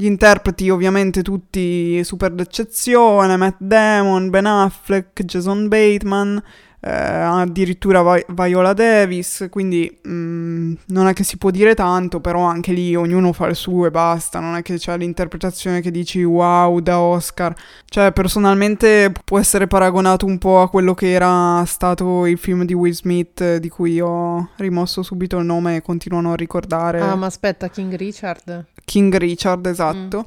Gli 0.00 0.06
interpreti 0.06 0.70
ovviamente 0.70 1.20
tutti 1.20 2.02
super 2.04 2.32
d'eccezione, 2.32 3.36
Matt 3.36 3.56
Damon, 3.58 4.30
Ben 4.30 4.46
Affleck, 4.46 5.22
Jason 5.24 5.68
Bateman, 5.68 6.42
eh, 6.80 6.90
addirittura 6.90 8.02
Vi- 8.02 8.24
Viola 8.28 8.72
Davis, 8.72 9.48
quindi 9.50 9.98
mh, 10.02 10.10
mm, 10.10 10.72
non 10.86 11.06
è 11.06 11.12
che 11.12 11.22
si 11.22 11.36
può 11.36 11.50
dire 11.50 11.74
tanto, 11.74 12.20
però 12.20 12.44
anche 12.44 12.72
lì 12.72 12.94
ognuno 12.94 13.34
fa 13.34 13.48
il 13.48 13.54
suo 13.54 13.84
e 13.84 13.90
basta, 13.90 14.40
non 14.40 14.56
è 14.56 14.62
che 14.62 14.78
c'è 14.78 14.96
l'interpretazione 14.96 15.82
che 15.82 15.90
dici 15.90 16.22
wow 16.22 16.80
da 16.80 16.98
Oscar, 16.98 17.54
cioè 17.84 18.10
personalmente 18.12 19.12
può 19.22 19.38
essere 19.38 19.66
paragonato 19.66 20.24
un 20.24 20.38
po' 20.38 20.62
a 20.62 20.70
quello 20.70 20.94
che 20.94 21.12
era 21.12 21.62
stato 21.66 22.24
il 22.24 22.38
film 22.38 22.64
di 22.64 22.72
Will 22.72 22.92
Smith 22.92 23.58
di 23.58 23.68
cui 23.68 24.00
ho 24.00 24.48
rimosso 24.56 25.02
subito 25.02 25.36
il 25.36 25.44
nome 25.44 25.76
e 25.76 25.82
continuo 25.82 26.20
a 26.20 26.22
non 26.22 26.36
ricordare. 26.36 27.00
Ah 27.00 27.16
ma 27.16 27.26
aspetta, 27.26 27.68
King 27.68 27.94
Richard? 27.96 28.64
King 28.90 29.16
Richard, 29.18 29.64
esatto. 29.66 30.26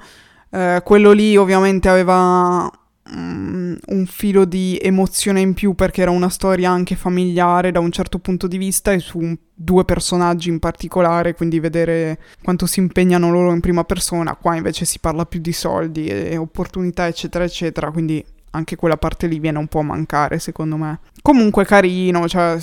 Mm. 0.55 0.57
Eh, 0.57 0.81
quello 0.85 1.11
lì 1.11 1.35
ovviamente 1.35 1.89
aveva 1.89 2.71
um, 3.09 3.77
un 3.87 4.05
filo 4.05 4.45
di 4.45 4.79
emozione 4.81 5.41
in 5.41 5.53
più 5.53 5.73
perché 5.73 6.01
era 6.01 6.11
una 6.11 6.29
storia 6.29 6.69
anche 6.69 6.95
familiare 6.95 7.71
da 7.71 7.81
un 7.81 7.91
certo 7.91 8.19
punto 8.19 8.47
di 8.47 8.57
vista 8.57 8.93
e 8.93 8.99
su 8.99 9.17
un, 9.17 9.35
due 9.53 9.83
personaggi 9.83 10.47
in 10.47 10.59
particolare, 10.59 11.33
quindi 11.33 11.59
vedere 11.59 12.19
quanto 12.41 12.65
si 12.65 12.79
impegnano 12.79 13.29
loro 13.29 13.51
in 13.51 13.59
prima 13.59 13.83
persona. 13.83 14.33
Qua 14.35 14.55
invece 14.55 14.85
si 14.85 14.99
parla 14.99 15.25
più 15.25 15.41
di 15.41 15.51
soldi 15.51 16.07
e 16.07 16.37
opportunità, 16.37 17.05
eccetera, 17.07 17.43
eccetera, 17.43 17.91
quindi 17.91 18.23
anche 18.51 18.77
quella 18.77 18.95
parte 18.95 19.27
lì 19.27 19.39
viene 19.39 19.57
un 19.57 19.67
po' 19.67 19.79
a 19.79 19.83
mancare, 19.83 20.39
secondo 20.39 20.77
me. 20.77 21.01
Comunque 21.21 21.65
carino, 21.65 22.29
cioè 22.29 22.57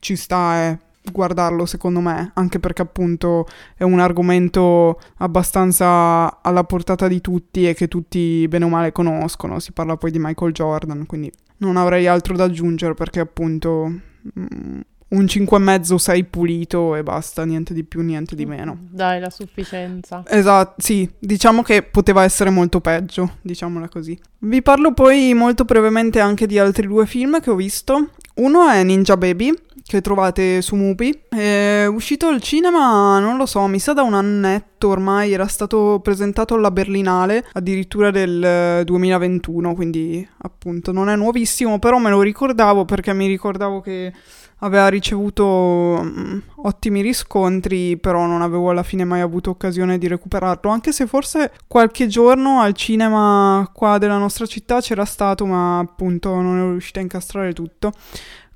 ci 0.00 0.16
sta, 0.16 0.64
eh 0.64 0.78
guardarlo 1.12 1.66
secondo 1.66 2.00
me, 2.00 2.30
anche 2.34 2.58
perché 2.58 2.82
appunto 2.82 3.46
è 3.76 3.82
un 3.82 3.98
argomento 3.98 5.00
abbastanza 5.18 6.40
alla 6.42 6.64
portata 6.64 7.08
di 7.08 7.20
tutti 7.20 7.68
e 7.68 7.74
che 7.74 7.88
tutti 7.88 8.46
bene 8.48 8.64
o 8.64 8.68
male 8.68 8.92
conoscono, 8.92 9.58
si 9.58 9.72
parla 9.72 9.96
poi 9.96 10.10
di 10.10 10.18
Michael 10.18 10.52
Jordan, 10.52 11.06
quindi 11.06 11.32
non 11.58 11.76
avrei 11.76 12.06
altro 12.06 12.36
da 12.36 12.44
aggiungere 12.44 12.94
perché 12.94 13.20
appunto 13.20 13.86
mm, 13.88 14.80
un 15.08 15.24
5,5 15.24 15.94
6 15.94 16.24
pulito 16.24 16.96
e 16.96 17.02
basta, 17.02 17.44
niente 17.44 17.72
di 17.72 17.84
più, 17.84 18.02
niente 18.02 18.34
di 18.34 18.44
meno. 18.44 18.76
Dai, 18.90 19.20
la 19.20 19.30
sufficienza. 19.30 20.24
Esatto, 20.26 20.74
sì, 20.78 21.08
diciamo 21.18 21.62
che 21.62 21.82
poteva 21.82 22.24
essere 22.24 22.50
molto 22.50 22.80
peggio, 22.80 23.36
diciamola 23.42 23.88
così. 23.88 24.18
Vi 24.38 24.62
parlo 24.62 24.92
poi 24.92 25.32
molto 25.34 25.64
brevemente 25.64 26.18
anche 26.18 26.46
di 26.46 26.58
altri 26.58 26.86
due 26.86 27.06
film 27.06 27.40
che 27.40 27.50
ho 27.50 27.54
visto. 27.54 28.10
Uno 28.34 28.68
è 28.68 28.82
Ninja 28.82 29.16
Baby, 29.16 29.54
che 29.86 30.00
trovate 30.00 30.60
su 30.62 30.74
Mupi. 30.74 31.16
È 31.28 31.86
uscito 31.86 32.26
al 32.26 32.42
cinema, 32.42 33.20
non 33.20 33.36
lo 33.36 33.46
so, 33.46 33.64
mi 33.66 33.78
sa 33.78 33.92
da 33.92 34.02
un 34.02 34.14
annetto 34.14 34.88
ormai, 34.88 35.32
era 35.32 35.46
stato 35.46 36.00
presentato 36.02 36.54
alla 36.54 36.70
Berlinale 36.70 37.46
addirittura 37.52 38.10
del 38.10 38.82
2021, 38.84 39.74
quindi 39.74 40.28
appunto 40.38 40.90
non 40.90 41.08
è 41.08 41.16
nuovissimo, 41.16 41.78
però 41.78 41.98
me 41.98 42.10
lo 42.10 42.20
ricordavo 42.20 42.84
perché 42.84 43.12
mi 43.12 43.28
ricordavo 43.28 43.80
che 43.80 44.12
aveva 44.60 44.88
ricevuto 44.88 45.44
um, 45.44 46.42
ottimi 46.56 47.02
riscontri, 47.02 47.96
però 47.98 48.26
non 48.26 48.42
avevo 48.42 48.70
alla 48.70 48.82
fine 48.82 49.04
mai 49.04 49.20
avuto 49.20 49.50
occasione 49.50 49.98
di 49.98 50.08
recuperarlo, 50.08 50.70
anche 50.70 50.92
se 50.92 51.06
forse 51.06 51.52
qualche 51.66 52.06
giorno 52.06 52.60
al 52.60 52.72
cinema 52.72 53.68
qua 53.72 53.98
della 53.98 54.18
nostra 54.18 54.46
città 54.46 54.80
c'era 54.80 55.04
stato, 55.04 55.44
ma 55.46 55.78
appunto 55.78 56.34
non 56.40 56.56
ero 56.56 56.70
riuscita 56.70 57.00
a 57.00 57.02
incastrare 57.02 57.52
tutto. 57.52 57.92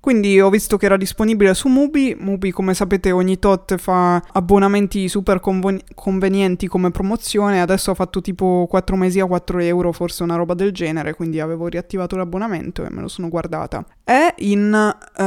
Quindi 0.01 0.41
ho 0.41 0.49
visto 0.49 0.79
che 0.79 0.87
era 0.87 0.97
disponibile 0.97 1.53
su 1.53 1.69
Mubi. 1.69 2.17
Mubi, 2.19 2.51
come 2.53 2.73
sapete, 2.73 3.13
ogni 3.13 3.39
tot 3.39 3.77
fa 3.77 4.17
abbonamenti 4.33 5.09
super 5.09 5.41
conven- 5.41 5.83
convenienti 5.95 6.67
come 6.69 6.91
promozione. 6.91 7.61
Adesso 7.61 7.91
ha 7.91 7.95
fatto 7.95 8.23
tipo 8.23 8.67
4 8.69 8.97
mesi 8.97 9.21
a 9.21 9.27
4 9.27 9.59
euro, 9.61 9.93
forse 9.93 10.23
una 10.23 10.37
roba 10.37 10.55
del 10.55 10.73
genere. 10.73 11.15
Quindi 11.15 11.39
avevo 11.39 11.67
riattivato 11.67 12.17
l'abbonamento 12.17 12.83
e 12.85 12.91
me 12.91 13.03
lo 13.03 13.09
sono 13.09 13.29
guardata. 13.29 13.85
È 14.03 14.35
in 14.39 14.73
uh, 14.73 15.23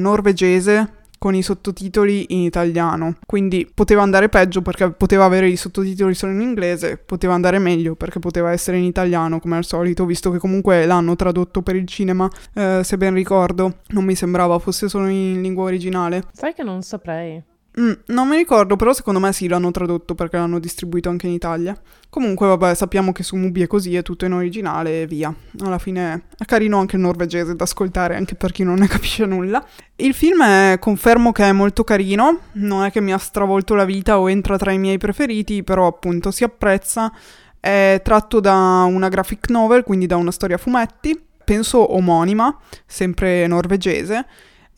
norvegese 0.00 1.04
con 1.18 1.34
i 1.34 1.42
sottotitoli 1.42 2.26
in 2.28 2.40
italiano. 2.40 3.16
Quindi 3.26 3.70
poteva 3.72 4.02
andare 4.02 4.28
peggio 4.28 4.62
perché 4.62 4.90
poteva 4.90 5.24
avere 5.24 5.48
i 5.48 5.56
sottotitoli 5.56 6.14
solo 6.14 6.32
in 6.32 6.40
inglese, 6.40 6.96
poteva 6.96 7.34
andare 7.34 7.58
meglio 7.58 7.94
perché 7.94 8.18
poteva 8.18 8.52
essere 8.52 8.78
in 8.78 8.84
italiano 8.84 9.40
come 9.40 9.56
al 9.56 9.64
solito, 9.64 10.04
visto 10.04 10.30
che 10.30 10.38
comunque 10.38 10.86
l'hanno 10.86 11.16
tradotto 11.16 11.62
per 11.62 11.76
il 11.76 11.86
cinema, 11.86 12.28
eh, 12.54 12.80
se 12.82 12.96
ben 12.96 13.14
ricordo. 13.14 13.78
Non 13.88 14.04
mi 14.04 14.14
sembrava 14.14 14.58
fosse 14.58 14.88
solo 14.88 15.08
in 15.08 15.40
lingua 15.40 15.64
originale. 15.64 16.24
Sai 16.32 16.54
che 16.54 16.62
non 16.62 16.82
saprei. 16.82 17.42
Mm, 17.78 17.92
non 18.06 18.26
mi 18.26 18.36
ricordo, 18.36 18.74
però 18.74 18.94
secondo 18.94 19.20
me 19.20 19.34
sì, 19.34 19.48
l'hanno 19.48 19.70
tradotto 19.70 20.14
perché 20.14 20.38
l'hanno 20.38 20.58
distribuito 20.58 21.10
anche 21.10 21.26
in 21.26 21.34
Italia. 21.34 21.78
Comunque, 22.08 22.46
vabbè, 22.46 22.74
sappiamo 22.74 23.12
che 23.12 23.22
su 23.22 23.36
Mubi 23.36 23.60
è 23.60 23.66
così, 23.66 23.94
è 23.94 24.02
tutto 24.02 24.24
in 24.24 24.32
originale 24.32 25.02
e 25.02 25.06
via. 25.06 25.34
Alla 25.60 25.76
fine 25.76 26.22
è 26.38 26.44
carino 26.46 26.78
anche 26.78 26.96
il 26.96 27.02
norvegese 27.02 27.54
da 27.54 27.64
ascoltare, 27.64 28.16
anche 28.16 28.34
per 28.34 28.52
chi 28.52 28.62
non 28.62 28.76
ne 28.76 28.86
capisce 28.88 29.26
nulla. 29.26 29.62
Il 29.96 30.14
film 30.14 30.42
è, 30.42 30.78
confermo 30.78 31.32
che 31.32 31.44
è 31.44 31.52
molto 31.52 31.84
carino, 31.84 32.40
non 32.52 32.84
è 32.84 32.90
che 32.90 33.02
mi 33.02 33.12
ha 33.12 33.18
stravolto 33.18 33.74
la 33.74 33.84
vita 33.84 34.18
o 34.18 34.30
entra 34.30 34.56
tra 34.56 34.72
i 34.72 34.78
miei 34.78 34.96
preferiti, 34.96 35.62
però 35.62 35.86
appunto 35.86 36.30
si 36.30 36.44
apprezza. 36.44 37.12
È 37.60 38.00
tratto 38.02 38.40
da 38.40 38.86
una 38.88 39.08
graphic 39.08 39.50
novel, 39.50 39.82
quindi 39.82 40.06
da 40.06 40.16
una 40.16 40.30
storia 40.30 40.56
a 40.56 40.58
fumetti, 40.58 41.20
penso 41.44 41.94
omonima, 41.94 42.56
sempre 42.86 43.46
norvegese 43.46 44.26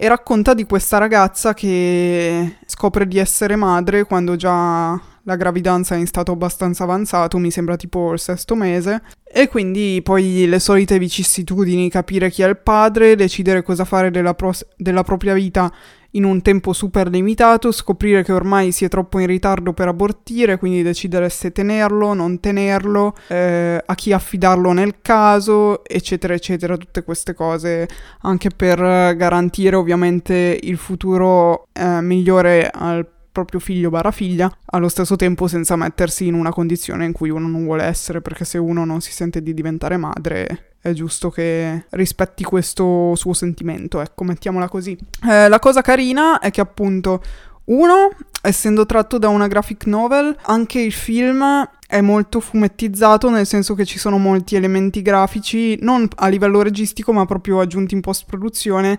e 0.00 0.06
racconta 0.06 0.54
di 0.54 0.64
questa 0.64 0.96
ragazza 0.98 1.54
che 1.54 2.58
scopre 2.66 3.08
di 3.08 3.18
essere 3.18 3.56
madre 3.56 4.04
quando 4.04 4.36
già 4.36 4.90
la 4.92 5.36
gravidanza 5.36 5.96
è 5.96 5.98
in 5.98 6.06
stato 6.06 6.30
abbastanza 6.30 6.84
avanzato, 6.84 7.36
mi 7.38 7.50
sembra 7.50 7.74
tipo 7.74 8.12
il 8.12 8.20
sesto 8.20 8.54
mese, 8.54 9.02
e 9.24 9.48
quindi 9.48 10.00
poi 10.02 10.46
le 10.46 10.60
solite 10.60 11.00
vicissitudini, 11.00 11.90
capire 11.90 12.30
chi 12.30 12.42
è 12.42 12.48
il 12.48 12.58
padre, 12.58 13.16
decidere 13.16 13.62
cosa 13.62 13.84
fare 13.84 14.12
della, 14.12 14.34
pro- 14.34 14.54
della 14.76 15.02
propria 15.02 15.34
vita 15.34 15.70
in 16.12 16.24
un 16.24 16.40
tempo 16.40 16.72
super 16.72 17.08
limitato, 17.08 17.70
scoprire 17.70 18.22
che 18.22 18.32
ormai 18.32 18.72
si 18.72 18.84
è 18.84 18.88
troppo 18.88 19.18
in 19.18 19.26
ritardo 19.26 19.72
per 19.72 19.88
abortire, 19.88 20.58
quindi 20.58 20.82
decidere 20.82 21.28
se 21.28 21.52
tenerlo, 21.52 22.14
non 22.14 22.40
tenerlo, 22.40 23.14
eh, 23.28 23.82
a 23.84 23.94
chi 23.94 24.12
affidarlo 24.12 24.72
nel 24.72 25.00
caso, 25.02 25.84
eccetera, 25.84 26.34
eccetera, 26.34 26.76
tutte 26.76 27.02
queste 27.02 27.34
cose, 27.34 27.88
anche 28.22 28.50
per 28.54 28.78
garantire 29.16 29.76
ovviamente 29.76 30.58
il 30.62 30.78
futuro 30.78 31.66
eh, 31.72 32.00
migliore 32.00 32.70
al 32.72 33.06
proprio 33.30 33.60
figlio 33.60 33.90
barra 33.90 34.10
figlia, 34.10 34.50
allo 34.66 34.88
stesso 34.88 35.14
tempo 35.14 35.46
senza 35.46 35.76
mettersi 35.76 36.26
in 36.26 36.34
una 36.34 36.50
condizione 36.50 37.04
in 37.04 37.12
cui 37.12 37.30
uno 37.30 37.46
non 37.46 37.64
vuole 37.64 37.84
essere, 37.84 38.20
perché 38.20 38.44
se 38.44 38.58
uno 38.58 38.84
non 38.84 39.00
si 39.00 39.12
sente 39.12 39.42
di 39.42 39.54
diventare 39.54 39.96
madre 39.96 40.67
è 40.80 40.92
giusto 40.92 41.30
che 41.30 41.86
rispetti 41.90 42.44
questo 42.44 43.14
suo 43.14 43.32
sentimento, 43.32 44.00
ecco, 44.00 44.24
mettiamola 44.24 44.68
così. 44.68 44.96
Eh, 45.28 45.48
la 45.48 45.58
cosa 45.58 45.82
carina 45.82 46.38
è 46.38 46.50
che 46.50 46.60
appunto 46.60 47.22
uno, 47.64 48.10
essendo 48.40 48.86
tratto 48.86 49.18
da 49.18 49.28
una 49.28 49.46
graphic 49.46 49.86
novel, 49.86 50.34
anche 50.42 50.80
il 50.80 50.92
film 50.92 51.68
è 51.86 52.00
molto 52.00 52.40
fumettizzato, 52.40 53.28
nel 53.28 53.46
senso 53.46 53.74
che 53.74 53.84
ci 53.84 53.98
sono 53.98 54.18
molti 54.18 54.56
elementi 54.56 55.02
grafici, 55.02 55.78
non 55.82 56.08
a 56.16 56.28
livello 56.28 56.62
registico, 56.62 57.12
ma 57.12 57.26
proprio 57.26 57.60
aggiunti 57.60 57.94
in 57.94 58.00
post-produzione, 58.00 58.98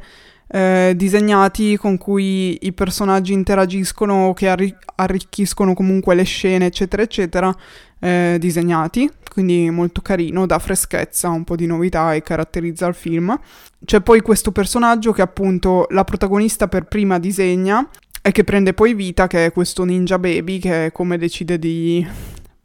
eh, 0.52 0.94
disegnati 0.96 1.78
con 1.78 1.98
cui 1.98 2.58
i 2.62 2.74
personaggi 2.74 3.34
interagiscono, 3.34 4.34
che 4.34 4.48
arri- 4.48 4.76
arricchiscono 4.96 5.74
comunque 5.74 6.16
le 6.16 6.24
scene, 6.24 6.66
eccetera, 6.66 7.02
eccetera, 7.02 7.56
eh, 8.00 8.38
disegnati, 8.40 9.10
quindi 9.40 9.70
molto 9.70 10.02
carino, 10.02 10.46
dà 10.46 10.60
freschezza, 10.60 11.30
un 11.30 11.46
po' 11.46 11.56
di 11.56 11.66
novità 11.66 12.14
e 12.14 12.22
caratterizza 12.22 12.88
il 12.88 12.94
film. 12.94 13.38
C'è 13.86 14.02
poi 14.02 14.20
questo 14.20 14.52
personaggio 14.52 15.14
che 15.14 15.22
appunto 15.22 15.88
la 15.92 16.04
protagonista 16.04 16.68
per 16.68 16.84
prima 16.86 17.20
disegna 17.20 17.88
e 18.22 18.32
che 18.32 18.44
prende 18.44 18.74
poi 18.74 18.94
vita, 18.94 19.28
che 19.28 19.46
è 19.46 19.52
questo 19.54 19.86
ninja 19.86 20.20
baby, 20.20 20.60
che 20.60 20.88
è 20.88 20.92
come 20.92 21.18
decide 21.18 21.58
di 21.58 22.06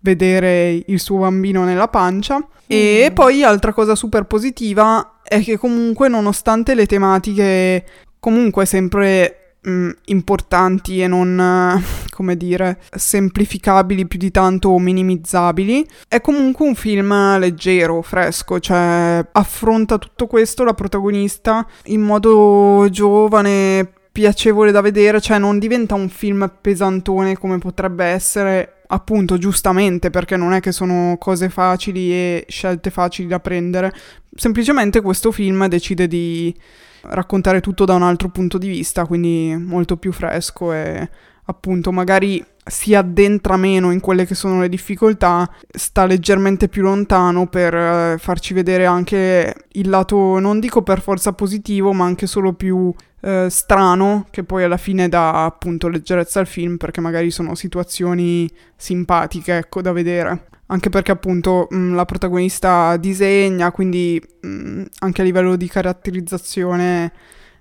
vedere 0.01 0.83
il 0.85 0.99
suo 0.99 1.19
bambino 1.19 1.63
nella 1.63 1.87
pancia. 1.87 2.39
Mm. 2.39 2.43
E 2.67 3.13
poi 3.15 3.45
altra 3.45 3.73
cosa 3.73 3.95
super 3.95 4.25
positiva 4.25 5.21
è 5.23 5.41
che 5.43 5.57
comunque 5.57 6.09
nonostante 6.09 6.75
le 6.75 6.87
tematiche 6.87 7.87
comunque 8.19 8.67
sempre 8.67 9.44
mh, 9.65 9.71
mm, 9.71 9.91
importanti 10.07 11.01
e 11.01 11.07
non, 11.07 11.83
come 12.11 12.37
dire, 12.37 12.81
semplificabili 12.95 14.07
più 14.07 14.19
di 14.19 14.31
tanto 14.31 14.69
o 14.71 14.79
minimizzabili, 14.79 15.87
è 16.09 16.21
comunque 16.21 16.67
un 16.67 16.75
film 16.75 17.39
leggero, 17.39 18.03
fresco, 18.03 18.61
cioè 18.61 19.25
affronta 19.33 19.99
tutto 19.99 20.27
questo 20.27 20.65
la 20.65 20.75
protagonista 20.75 21.67
in 21.87 22.03
modo 22.03 22.87
giovane, 22.91 23.93
piacevole 24.15 24.71
da 24.71 24.81
vedere, 24.81 25.21
cioè 25.21 25.39
non 25.39 25.59
diventa 25.59 25.97
un 25.97 26.09
film 26.09 26.49
pesantone 26.61 27.37
come 27.37 27.59
potrebbe 27.59 28.05
essere 28.05 28.83
appunto 28.87 29.39
giustamente 29.39 30.11
perché 30.11 30.37
non 30.37 30.53
è 30.53 30.61
che 30.61 30.71
sono 30.71 31.17
cose 31.19 31.49
facili 31.49 32.13
e 32.13 32.47
scelte 32.49 32.91
facili 32.91 33.27
da 33.27 33.41
prendere, 33.41 33.93
semplicemente 34.37 35.01
questo 35.01 35.33
film 35.33 35.67
decide 35.67 36.07
di 36.07 36.55
raccontare 37.01 37.61
tutto 37.61 37.85
da 37.85 37.95
un 37.95 38.05
altro 38.05 38.29
punto 38.29 38.57
di 38.57 38.69
vista, 38.69 39.05
quindi 39.05 39.57
molto 39.59 39.97
più 39.97 40.13
fresco 40.13 40.73
e 40.73 41.11
appunto 41.47 41.91
magari 41.91 42.43
si 42.65 42.95
addentra 42.95 43.57
meno 43.57 43.91
in 43.91 43.99
quelle 43.99 44.27
che 44.27 44.37
sono 44.37 44.61
le 44.61 44.69
difficoltà, 44.69 45.51
sta 45.69 46.07
leggermente 46.07 46.69
più 46.69 46.83
lontano 46.83 47.49
per 47.49 47.75
eh, 47.75 48.17
farci 48.19 48.55
vedere 48.55 48.87
anche 48.87 49.55
il 49.73 49.89
lato, 49.89 50.39
non 50.39 50.61
dico 50.61 50.83
per 50.83 51.01
forza 51.03 51.33
positivo, 51.33 51.93
ma 51.93 52.05
anche 52.05 52.29
solo 52.29 52.53
più 52.53 52.95
eh, 53.25 53.47
strano, 53.49 54.27
che 54.31 54.45
poi 54.45 54.65
alla 54.65 54.77
fine 54.77 55.09
dà 55.09 55.47
appunto 55.47 55.89
leggerezza 55.89 56.41
al 56.41 56.47
film, 56.47 56.77
perché 56.77 57.01
magari 57.01 57.31
sono 57.31 57.55
situazioni 57.55 58.47
simpatiche, 58.77 59.57
ecco, 59.57 59.81
da 59.81 59.93
vedere. 59.93 60.49
Anche 60.67 60.91
perché 60.91 61.13
appunto 61.13 61.67
mh, 61.71 61.77
mm, 61.77 61.95
la 61.95 62.05
protagonista 62.05 62.97
disegna, 62.99 63.73
quindi 63.73 64.21
mh, 64.43 64.49
mm, 64.49 64.83
anche 64.99 65.23
a 65.23 65.25
livello 65.25 65.57
di 65.57 65.69
caratterizzazione 65.69 67.13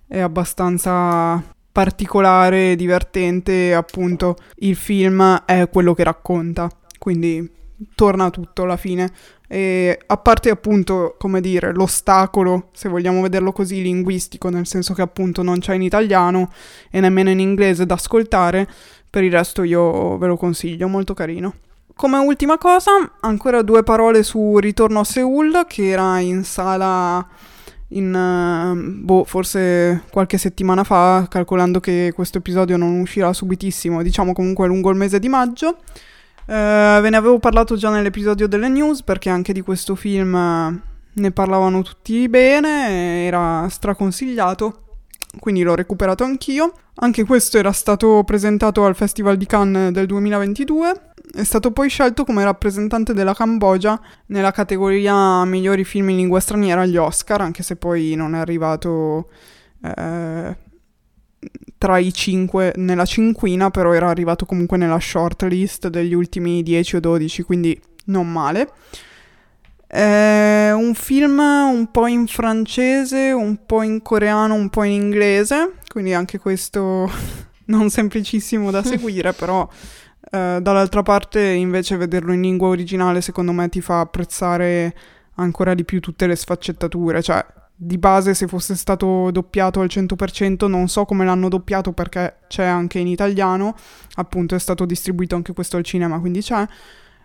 è 0.05 0.19
abbastanza 0.19 1.41
particolare, 1.71 2.75
divertente, 2.75 3.73
appunto 3.73 4.35
il 4.57 4.75
film 4.75 5.43
è 5.45 5.69
quello 5.69 5.93
che 5.93 6.03
racconta, 6.03 6.69
quindi 6.99 7.49
torna 7.95 8.29
tutto 8.29 8.63
alla 8.63 8.77
fine. 8.77 9.11
E 9.47 9.99
a 10.05 10.17
parte 10.17 10.49
appunto, 10.49 11.15
come 11.17 11.39
dire, 11.41 11.73
l'ostacolo, 11.73 12.69
se 12.73 12.89
vogliamo 12.89 13.21
vederlo 13.21 13.51
così, 13.51 13.81
linguistico, 13.81 14.49
nel 14.49 14.65
senso 14.65 14.93
che 14.93 15.01
appunto 15.01 15.43
non 15.43 15.59
c'è 15.59 15.75
in 15.75 15.83
italiano 15.83 16.51
e 16.89 16.99
nemmeno 16.99 17.29
in 17.29 17.39
inglese 17.39 17.85
da 17.85 17.93
ascoltare, 17.93 18.67
per 19.09 19.23
il 19.23 19.31
resto 19.31 19.63
io 19.63 20.17
ve 20.17 20.27
lo 20.27 20.37
consiglio, 20.37 20.87
molto 20.87 21.13
carino. 21.13 21.55
Come 21.95 22.17
ultima 22.17 22.57
cosa, 22.57 23.17
ancora 23.19 23.61
due 23.61 23.83
parole 23.83 24.23
su 24.23 24.57
Ritorno 24.57 25.01
a 25.01 25.03
Seoul, 25.03 25.65
che 25.67 25.89
era 25.89 26.17
in 26.19 26.43
sala 26.43 27.23
in, 27.89 28.13
uh, 28.13 29.03
boh, 29.03 29.23
forse 29.23 30.03
qualche 30.09 30.37
settimana 30.37 30.83
fa, 30.83 31.27
calcolando 31.29 31.79
che 31.79 32.11
questo 32.13 32.39
episodio 32.39 32.77
non 32.77 32.99
uscirà 32.99 33.31
subitissimo, 33.33 34.01
diciamo 34.01 34.33
comunque 34.33 34.67
lungo 34.67 34.89
il 34.89 34.97
mese 34.97 35.19
di 35.19 35.29
maggio. 35.29 35.77
Uh, 36.45 37.01
ve 37.01 37.09
ne 37.09 37.17
avevo 37.17 37.39
parlato 37.39 37.75
già 37.75 37.89
nell'episodio 37.89 38.47
delle 38.47 38.67
news 38.67 39.01
perché 39.01 39.29
anche 39.29 39.53
di 39.53 39.61
questo 39.61 39.95
film 39.95 40.33
uh, 40.33 40.79
ne 41.13 41.31
parlavano 41.31 41.81
tutti 41.81 42.27
bene, 42.27 43.25
era 43.25 43.67
straconsigliato, 43.69 44.83
quindi 45.39 45.63
l'ho 45.63 45.75
recuperato 45.75 46.23
anch'io. 46.23 46.73
Anche 46.95 47.23
questo 47.23 47.57
era 47.57 47.71
stato 47.71 48.23
presentato 48.25 48.85
al 48.85 48.95
Festival 48.95 49.37
di 49.37 49.45
Cannes 49.45 49.91
del 49.91 50.05
2022 50.05 51.11
è 51.35 51.43
stato 51.43 51.71
poi 51.71 51.89
scelto 51.89 52.25
come 52.25 52.43
rappresentante 52.43 53.13
della 53.13 53.33
Cambogia 53.33 53.99
nella 54.27 54.51
categoria 54.51 55.43
migliori 55.45 55.83
film 55.83 56.09
in 56.09 56.17
lingua 56.17 56.39
straniera 56.39 56.81
agli 56.81 56.97
Oscar, 56.97 57.41
anche 57.41 57.63
se 57.63 57.75
poi 57.75 58.13
non 58.13 58.35
è 58.35 58.39
arrivato 58.39 59.29
eh, 59.81 60.55
tra 61.83 61.97
i 61.97 62.13
cinque 62.13 62.71
nella 62.77 63.03
cinquina, 63.03 63.69
però 63.69 63.91
era 63.91 64.07
arrivato 64.07 64.45
comunque 64.45 64.77
nella 64.77 65.01
shortlist 65.01 65.89
degli 65.89 66.13
ultimi 66.13 66.63
10 66.63 66.95
o 66.95 66.99
12, 67.01 67.43
quindi 67.43 67.77
non 68.05 68.31
male. 68.31 68.69
È 69.85 70.71
un 70.73 70.93
film 70.95 71.39
un 71.39 71.89
po' 71.91 72.07
in 72.07 72.25
francese, 72.27 73.33
un 73.33 73.65
po' 73.65 73.81
in 73.81 74.01
coreano, 74.01 74.53
un 74.53 74.69
po' 74.69 74.83
in 74.83 74.93
inglese, 74.93 75.73
quindi 75.89 76.13
anche 76.13 76.39
questo 76.39 77.11
non 77.67 77.89
semplicissimo 77.89 78.71
da 78.71 78.81
seguire, 78.87 79.33
però 79.33 79.67
eh, 80.31 80.59
dall'altra 80.61 81.03
parte 81.03 81.41
invece 81.41 81.97
vederlo 81.97 82.31
in 82.31 82.39
lingua 82.39 82.69
originale 82.69 83.19
secondo 83.19 83.51
me 83.51 83.67
ti 83.67 83.81
fa 83.81 83.99
apprezzare 83.99 84.95
ancora 85.35 85.73
di 85.73 85.83
più 85.83 85.99
tutte 85.99 86.27
le 86.27 86.37
sfaccettature, 86.37 87.21
cioè 87.21 87.45
di 87.85 87.97
base 87.97 88.33
se 88.33 88.47
fosse 88.47 88.75
stato 88.75 89.29
doppiato 89.31 89.81
al 89.81 89.87
100% 89.87 90.67
non 90.67 90.87
so 90.87 91.05
come 91.05 91.25
l'hanno 91.25 91.49
doppiato 91.49 91.91
perché 91.91 92.37
c'è 92.47 92.65
anche 92.65 92.99
in 92.99 93.07
italiano, 93.07 93.75
appunto 94.15 94.55
è 94.55 94.59
stato 94.59 94.85
distribuito 94.85 95.35
anche 95.35 95.53
questo 95.53 95.77
al 95.77 95.83
cinema 95.83 96.19
quindi 96.19 96.41
c'è, 96.41 96.65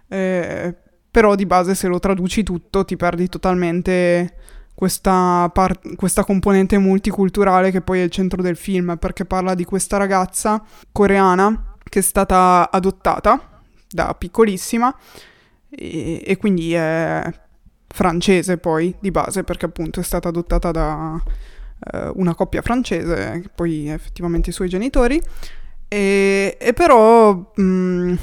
eh, 0.08 0.74
però 1.10 1.34
di 1.34 1.46
base 1.46 1.74
se 1.74 1.86
lo 1.88 1.98
traduci 1.98 2.42
tutto 2.42 2.84
ti 2.84 2.96
perdi 2.96 3.28
totalmente 3.28 4.34
questa, 4.74 5.50
par- 5.52 5.80
questa 5.96 6.24
componente 6.24 6.78
multiculturale 6.78 7.70
che 7.70 7.80
poi 7.80 8.00
è 8.00 8.02
il 8.04 8.10
centro 8.10 8.42
del 8.42 8.56
film 8.56 8.96
perché 8.98 9.24
parla 9.24 9.54
di 9.54 9.64
questa 9.64 9.96
ragazza 9.96 10.62
coreana 10.92 11.74
che 11.82 11.98
è 11.98 12.02
stata 12.02 12.70
adottata 12.70 13.62
da 13.88 14.14
piccolissima 14.14 14.94
e, 15.70 16.22
e 16.24 16.36
quindi 16.36 16.74
è 16.74 17.22
francese 17.88 18.58
poi 18.58 18.94
di 19.00 19.10
base 19.10 19.42
perché 19.44 19.66
appunto 19.66 20.00
è 20.00 20.02
stata 20.02 20.28
adottata 20.28 20.70
da 20.70 21.20
eh, 21.92 22.10
una 22.14 22.34
coppia 22.34 22.62
francese, 22.62 23.50
poi 23.54 23.88
effettivamente 23.88 24.50
i 24.50 24.52
suoi 24.52 24.68
genitori, 24.68 25.20
e, 25.88 26.56
e 26.60 26.72
però 26.74 27.52
mh, 27.54 28.14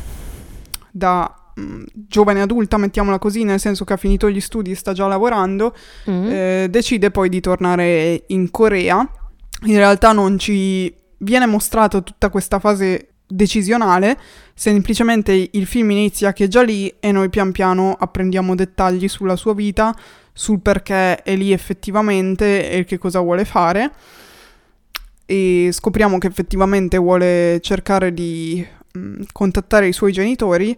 da 0.92 1.52
mh, 1.56 1.84
giovane 1.94 2.42
adulta, 2.42 2.78
mettiamola 2.78 3.18
così, 3.18 3.44
nel 3.44 3.60
senso 3.60 3.86
che 3.86 3.94
ha 3.94 3.98
finito 3.98 4.30
gli 4.30 4.40
studi 4.40 4.72
e 4.72 4.76
sta 4.76 4.94
già 4.94 5.08
lavorando, 5.08 5.76
mm. 6.10 6.28
eh, 6.30 6.68
decide 6.70 7.12
poi 7.12 7.30
di 7.30 7.40
tornare 7.40 8.24
in 8.28 8.52
Corea. 8.52 9.10
In 9.66 9.78
realtà 9.78 10.12
non 10.12 10.38
ci 10.38 10.94
viene 11.20 11.46
mostrata 11.46 12.02
tutta 12.02 12.30
questa 12.30 12.60
fase 12.60 13.15
decisionale, 13.28 14.18
semplicemente 14.54 15.50
il 15.52 15.66
film 15.66 15.92
inizia 15.92 16.34
che 16.34 16.46
è 16.46 16.48
già 16.48 16.62
lì 16.62 16.94
e 17.00 17.12
noi 17.12 17.30
pian 17.30 17.52
piano 17.52 17.96
apprendiamo 17.98 18.56
dettagli 18.56 19.08
sulla 19.08 19.36
sua 19.36 19.54
vita, 19.54 19.96
sul 20.32 20.60
perché 20.60 21.22
è 21.24 21.36
lì 21.36 21.52
effettivamente 21.52 22.70
e 22.70 22.84
che 22.84 22.98
cosa 22.98 23.20
vuole 23.20 23.46
fare. 23.46 23.92
E 25.26 25.70
scopriamo 25.72 26.18
che 26.20 26.28
effettivamente 26.28 26.98
vuole 26.98 27.60
cercare 27.62 28.14
di 28.14 28.66
mh, 28.94 29.00
mm, 29.00 29.22
contattare 29.32 29.88
i 29.88 29.94
suoi 29.94 30.12
genitori, 30.12 30.78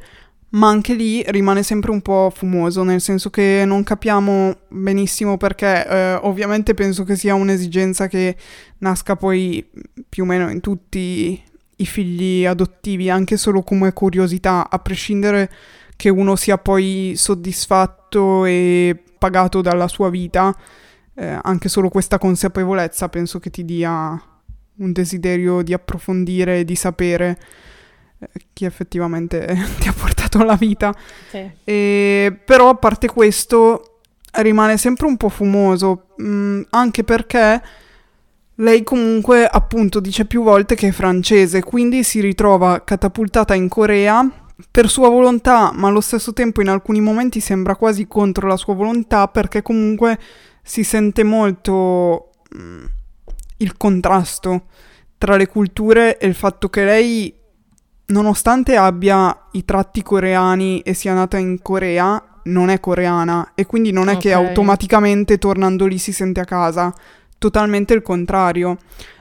ma 0.49 0.69
anche 0.69 0.93
lì 0.93 1.21
rimane 1.27 1.63
sempre 1.63 1.91
un 1.91 2.01
po' 2.01 2.31
fumoso, 2.33 2.83
nel 2.83 3.01
senso 3.01 3.29
che 3.29 3.63
non 3.65 3.83
capiamo 3.83 4.55
benissimo 4.69 5.35
perché, 5.35 5.85
eh, 5.85 6.13
ovviamente 6.21 6.73
penso 6.73 7.03
che 7.03 7.17
sia 7.17 7.35
un'esigenza 7.35 8.07
che 8.07 8.37
nasca 8.77 9.17
poi 9.17 9.67
più 10.07 10.23
o 10.23 10.25
meno 10.25 10.49
in 10.49 10.61
tutti 10.61 11.43
i 11.77 11.85
figli 11.85 12.45
adottivi 12.45 13.09
anche 13.09 13.37
solo 13.37 13.61
come 13.63 13.93
curiosità, 13.93 14.69
a 14.69 14.79
prescindere 14.79 15.49
che 15.95 16.09
uno 16.09 16.35
sia 16.35 16.57
poi 16.57 17.13
soddisfatto 17.15 18.45
e 18.45 19.03
pagato 19.17 19.61
dalla 19.61 19.87
sua 19.87 20.09
vita, 20.09 20.55
eh, 21.15 21.39
anche 21.41 21.69
solo 21.69 21.89
questa 21.89 22.19
consapevolezza 22.19 23.09
penso 23.09 23.39
che 23.39 23.49
ti 23.49 23.65
dia 23.65 24.21
un 24.79 24.91
desiderio 24.91 25.63
di 25.63 25.73
approfondire 25.73 26.59
e 26.59 26.65
di 26.65 26.75
sapere 26.75 27.39
eh, 28.19 28.27
chi 28.53 28.65
effettivamente 28.65 29.45
ti 29.79 29.87
ha 29.87 29.93
portato 29.93 30.39
alla 30.39 30.55
vita. 30.55 30.93
Sì. 31.29 31.49
E, 31.63 32.39
però 32.45 32.69
a 32.69 32.75
parte 32.75 33.07
questo 33.07 34.01
rimane 34.33 34.77
sempre 34.77 35.07
un 35.07 35.17
po' 35.17 35.29
fumoso, 35.29 36.13
mh, 36.17 36.61
anche 36.69 37.03
perché 37.03 37.61
lei 38.59 38.83
comunque 38.83 39.45
appunto 39.47 39.99
dice 39.99 40.25
più 40.25 40.43
volte 40.43 40.75
che 40.75 40.87
è 40.87 40.91
francese, 40.91 41.63
quindi 41.63 42.03
si 42.03 42.19
ritrova 42.21 42.83
catapultata 42.83 43.53
in 43.53 43.67
Corea 43.67 44.27
per 44.71 44.89
sua 44.89 45.09
volontà, 45.09 45.71
ma 45.73 45.87
allo 45.87 46.01
stesso 46.01 46.33
tempo 46.33 46.61
in 46.61 46.69
alcuni 46.69 46.99
momenti 46.99 47.39
sembra 47.39 47.75
quasi 47.75 48.07
contro 48.07 48.47
la 48.47 48.57
sua 48.57 48.73
volontà 48.73 49.27
perché 49.27 49.61
comunque 49.61 50.17
si 50.63 50.83
sente 50.83 51.23
molto 51.23 52.31
mh, 52.49 52.85
il 53.57 53.77
contrasto 53.77 54.63
tra 55.19 55.35
le 55.35 55.47
culture 55.47 56.17
e 56.17 56.25
il 56.27 56.33
fatto 56.35 56.69
che 56.69 56.83
lei, 56.83 57.33
nonostante 58.07 58.75
abbia 58.75 59.47
i 59.51 59.65
tratti 59.65 60.01
coreani 60.01 60.81
e 60.81 60.93
sia 60.95 61.13
nata 61.13 61.37
in 61.37 61.61
Corea, 61.61 62.39
non 62.45 62.69
è 62.69 62.79
coreana 62.79 63.51
e 63.53 63.65
quindi 63.65 63.91
non 63.91 64.09
è 64.09 64.13
Ok. 64.13 64.19
che 64.19 64.33
automaticamente 64.33 65.37
tornando 65.37 65.85
lì 65.85 65.97
si 65.99 66.11
sente 66.11 66.39
a 66.39 66.45
casa, 66.45 66.93
totalmente 67.37 67.93
il 67.93 68.01
contrario. 68.01 68.77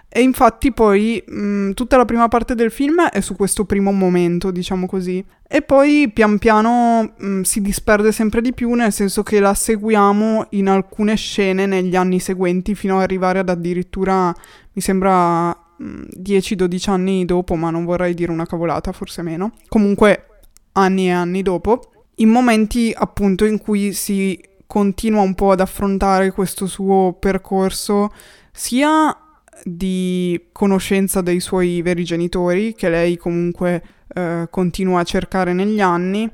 E 0.08 0.22
infatti 0.22 0.72
poi 0.72 1.22
mh, 1.26 1.72
tutta 1.72 1.98
la 1.98 2.06
prima 2.06 2.26
parte 2.28 2.54
del 2.54 2.70
film 2.70 3.02
è 3.02 3.20
su 3.20 3.36
questo 3.36 3.66
primo 3.66 3.92
momento, 3.92 4.50
diciamo 4.50 4.86
così. 4.86 5.22
E 5.46 5.60
poi 5.60 6.10
pian 6.12 6.38
piano 6.38 7.12
mh, 7.18 7.42
si 7.42 7.60
disperde 7.60 8.12
sempre 8.12 8.40
di 8.40 8.54
più, 8.54 8.72
nel 8.72 8.92
senso 8.92 9.22
che 9.22 9.40
la 9.40 9.52
seguiamo 9.52 10.46
in 10.50 10.68
alcune 10.68 11.16
scene 11.16 11.66
negli 11.66 11.94
anni 11.96 12.18
seguenti, 12.18 12.74
fino 12.74 12.96
ad 12.96 13.02
arrivare 13.02 13.40
ad 13.40 13.50
addirittura, 13.50 14.34
mi 14.72 14.80
sembra, 14.80 15.48
mh, 15.48 16.04
10-12 16.18 16.90
anni 16.90 17.24
dopo, 17.26 17.54
ma 17.54 17.68
non 17.68 17.84
vorrei 17.84 18.14
dire 18.14 18.32
una 18.32 18.46
cavolata, 18.46 18.92
forse 18.92 19.20
meno. 19.20 19.52
Comunque 19.68 20.28
anni 20.72 21.08
e 21.08 21.12
anni 21.12 21.42
dopo, 21.42 21.90
in 22.16 22.30
momenti 22.30 22.90
appunto 22.96 23.44
in 23.44 23.58
cui 23.58 23.92
si 23.92 24.40
continua 24.66 25.20
un 25.20 25.34
po' 25.34 25.52
ad 25.52 25.60
affrontare 25.60 26.32
questo 26.32 26.66
suo 26.66 27.16
percorso, 27.18 28.12
sia 28.52 29.16
di 29.62 30.48
conoscenza 30.52 31.20
dei 31.20 31.40
suoi 31.40 31.82
veri 31.82 32.04
genitori, 32.04 32.74
che 32.74 32.88
lei 32.88 33.16
comunque 33.16 33.82
eh, 34.14 34.46
continua 34.50 35.00
a 35.00 35.04
cercare 35.04 35.52
negli 35.52 35.80
anni, 35.80 36.30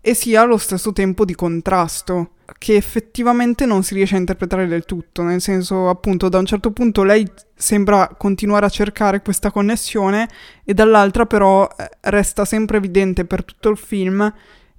e 0.00 0.12
sia 0.12 0.42
allo 0.42 0.58
stesso 0.58 0.92
tempo 0.92 1.24
di 1.24 1.34
contrasto, 1.34 2.32
che 2.58 2.76
effettivamente 2.76 3.64
non 3.64 3.82
si 3.82 3.94
riesce 3.94 4.16
a 4.16 4.18
interpretare 4.18 4.66
del 4.66 4.84
tutto, 4.84 5.22
nel 5.22 5.40
senso 5.40 5.88
appunto 5.88 6.28
da 6.28 6.38
un 6.38 6.44
certo 6.44 6.72
punto 6.72 7.04
lei 7.04 7.26
sembra 7.54 8.08
continuare 8.18 8.66
a 8.66 8.68
cercare 8.68 9.22
questa 9.22 9.50
connessione 9.50 10.28
e 10.62 10.74
dall'altra 10.74 11.24
però 11.24 11.66
eh, 11.66 11.88
resta 12.02 12.44
sempre 12.44 12.76
evidente 12.76 13.24
per 13.24 13.44
tutto 13.44 13.70
il 13.70 13.78
film 13.78 14.30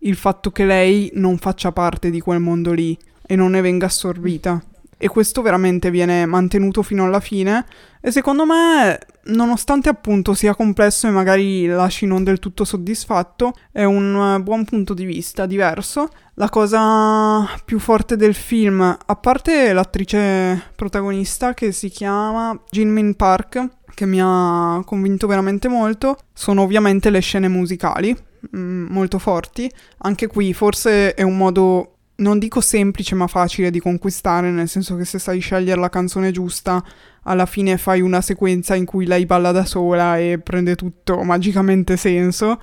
il 0.05 0.15
fatto 0.15 0.51
che 0.51 0.65
lei 0.65 1.11
non 1.15 1.37
faccia 1.37 1.71
parte 1.71 2.09
di 2.09 2.19
quel 2.19 2.39
mondo 2.39 2.71
lì 2.71 2.97
e 3.25 3.35
non 3.35 3.51
ne 3.51 3.61
venga 3.61 3.87
assorbita. 3.87 4.63
E 4.97 5.09
questo 5.09 5.41
veramente 5.41 5.91
viene 5.91 6.25
mantenuto 6.25 6.81
fino 6.81 7.03
alla 7.03 7.19
fine 7.19 7.65
e 7.99 8.11
secondo 8.11 8.45
me, 8.45 8.97
nonostante 9.25 9.89
appunto 9.89 10.33
sia 10.33 10.55
complesso 10.55 11.07
e 11.07 11.09
magari 11.09 11.65
lasci 11.65 12.05
non 12.05 12.23
del 12.23 12.39
tutto 12.39 12.63
soddisfatto, 12.63 13.53
è 13.71 13.83
un 13.83 14.35
eh, 14.37 14.41
buon 14.41 14.63
punto 14.63 14.93
di 14.93 15.03
vista 15.03 15.45
diverso. 15.45 16.07
La 16.35 16.49
cosa 16.49 17.45
più 17.65 17.79
forte 17.79 18.15
del 18.15 18.35
film, 18.35 18.81
a 18.81 19.15
parte 19.15 19.73
l'attrice 19.73 20.71
protagonista 20.75 21.53
che 21.53 21.71
si 21.71 21.89
chiama 21.89 22.57
Jin 22.69 22.91
Min 22.91 23.15
Park, 23.15 23.67
che 23.93 24.05
mi 24.05 24.19
ha 24.21 24.81
convinto 24.85 25.27
veramente 25.27 25.67
molto, 25.67 26.17
sono 26.33 26.61
ovviamente 26.61 27.09
le 27.09 27.19
scene 27.19 27.47
musicali, 27.47 28.15
mm, 28.55 28.87
molto 28.89 29.19
forti. 29.19 29.71
Anche 29.99 30.27
qui 30.27 30.53
forse 30.53 31.13
è 31.13 31.21
un 31.21 31.37
modo 31.37 31.91
non 32.17 32.39
dico 32.39 32.61
semplice 32.61 33.15
ma 33.15 33.27
facile 33.27 33.69
di 33.71 33.79
conquistare, 33.79 34.49
nel 34.49 34.69
senso 34.69 34.95
che 34.95 35.05
se 35.05 35.19
sai 35.19 35.39
scegliere 35.39 35.79
la 35.79 35.89
canzone 35.89 36.31
giusta, 36.31 36.83
alla 37.23 37.45
fine 37.45 37.77
fai 37.77 38.01
una 38.01 38.21
sequenza 38.21 38.75
in 38.75 38.85
cui 38.85 39.05
lei 39.05 39.25
balla 39.25 39.51
da 39.51 39.65
sola 39.65 40.17
e 40.17 40.39
prende 40.39 40.75
tutto 40.75 41.23
magicamente 41.23 41.97
senso. 41.97 42.59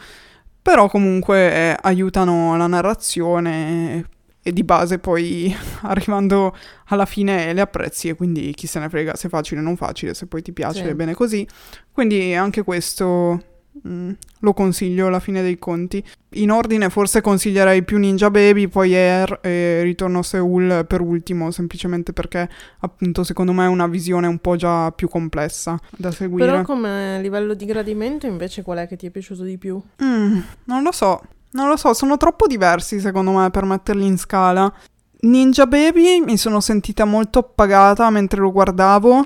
Però 0.62 0.88
comunque 0.88 1.52
eh, 1.52 1.76
aiutano 1.82 2.56
la 2.56 2.68
narrazione 2.68 4.06
e, 4.42 4.52
di 4.52 4.62
base 4.62 4.98
poi 5.00 5.54
arrivando 5.82 6.56
alla 6.86 7.04
fine 7.04 7.52
le 7.52 7.60
apprezzi 7.60 8.08
e 8.08 8.14
quindi 8.14 8.52
chi 8.54 8.66
se 8.66 8.78
ne 8.78 8.88
frega 8.88 9.16
se 9.16 9.26
è 9.26 9.30
facile 9.30 9.60
o 9.60 9.64
non 9.64 9.76
facile, 9.76 10.14
se 10.14 10.26
poi 10.26 10.40
ti 10.40 10.52
piace 10.52 10.86
Sì. 10.86 10.94
bene 10.94 11.14
così. 11.14 11.46
Quindi 11.90 12.32
anche 12.34 12.62
questo 12.62 13.42
mm, 13.86 14.10
lo 14.40 14.52
consiglio 14.52 15.06
alla 15.06 15.20
fine 15.20 15.42
dei 15.42 15.58
conti. 15.58 16.04
In 16.34 16.50
ordine 16.50 16.90
forse 16.90 17.20
consiglierei 17.20 17.82
più 17.82 17.98
Ninja 17.98 18.30
Baby, 18.30 18.68
poi 18.68 18.94
Air 18.94 19.40
e 19.42 19.82
Ritorno 19.82 20.20
a 20.20 20.22
Seoul 20.22 20.84
per 20.86 21.00
ultimo, 21.00 21.50
semplicemente 21.50 22.12
perché 22.12 22.48
appunto 22.80 23.24
secondo 23.24 23.52
me 23.52 23.64
è 23.64 23.68
una 23.68 23.86
visione 23.86 24.26
un 24.26 24.38
po' 24.38 24.56
già 24.56 24.90
più 24.92 25.08
complessa 25.08 25.78
da 25.96 26.10
seguire. 26.10 26.50
Però 26.50 26.62
come 26.62 27.20
livello 27.20 27.54
di 27.54 27.64
gradimento 27.64 28.26
invece 28.26 28.62
qual 28.62 28.78
è 28.78 28.86
che 28.86 28.96
ti 28.96 29.06
è 29.06 29.10
piaciuto 29.10 29.42
di 29.42 29.58
più? 29.58 29.80
Mm, 30.02 30.40
non 30.64 30.82
lo 30.82 30.92
so, 30.92 31.20
non 31.52 31.68
lo 31.68 31.76
so, 31.76 31.92
sono 31.92 32.16
troppo 32.16 32.46
diversi 32.46 33.00
secondo 33.00 33.32
me 33.32 33.50
per 33.50 33.64
metterli 33.64 34.06
in 34.06 34.18
scala. 34.18 34.72
Ninja 35.20 35.66
Baby 35.66 36.20
mi 36.20 36.36
sono 36.36 36.60
sentita 36.60 37.04
molto 37.04 37.38
appagata 37.38 38.10
mentre 38.10 38.40
lo 38.40 38.50
guardavo 38.50 39.24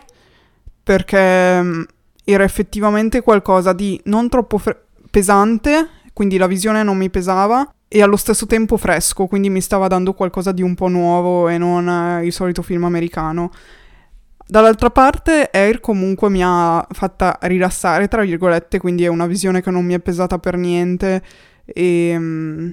perché 0.82 1.62
mm, 1.62 1.82
era 2.28 2.42
effettivamente 2.42 3.22
qualcosa 3.22 3.72
di 3.72 4.00
non 4.04 4.28
troppo 4.28 4.58
fre- 4.58 4.86
pesante, 5.10 5.88
quindi 6.12 6.38
la 6.38 6.48
visione 6.48 6.82
non 6.82 6.96
mi 6.96 7.08
pesava 7.08 7.72
e 7.86 8.02
allo 8.02 8.16
stesso 8.16 8.46
tempo 8.46 8.76
fresco, 8.76 9.26
quindi 9.26 9.48
mi 9.48 9.60
stava 9.60 9.86
dando 9.86 10.12
qualcosa 10.12 10.50
di 10.50 10.60
un 10.60 10.74
po' 10.74 10.88
nuovo 10.88 11.48
e 11.48 11.56
non 11.56 11.88
eh, 11.88 12.26
il 12.26 12.32
solito 12.32 12.62
film 12.62 12.82
americano. 12.82 13.52
Dall'altra 14.44 14.90
parte, 14.90 15.48
Air 15.52 15.78
comunque 15.78 16.28
mi 16.28 16.40
ha 16.42 16.84
fatta 16.90 17.38
rilassare, 17.42 18.08
tra 18.08 18.22
virgolette, 18.22 18.80
quindi 18.80 19.04
è 19.04 19.08
una 19.08 19.26
visione 19.26 19.62
che 19.62 19.70
non 19.70 19.84
mi 19.84 19.94
è 19.94 20.00
pesata 20.00 20.38
per 20.38 20.56
niente. 20.56 21.22
E 21.64 22.14
mm, 22.18 22.70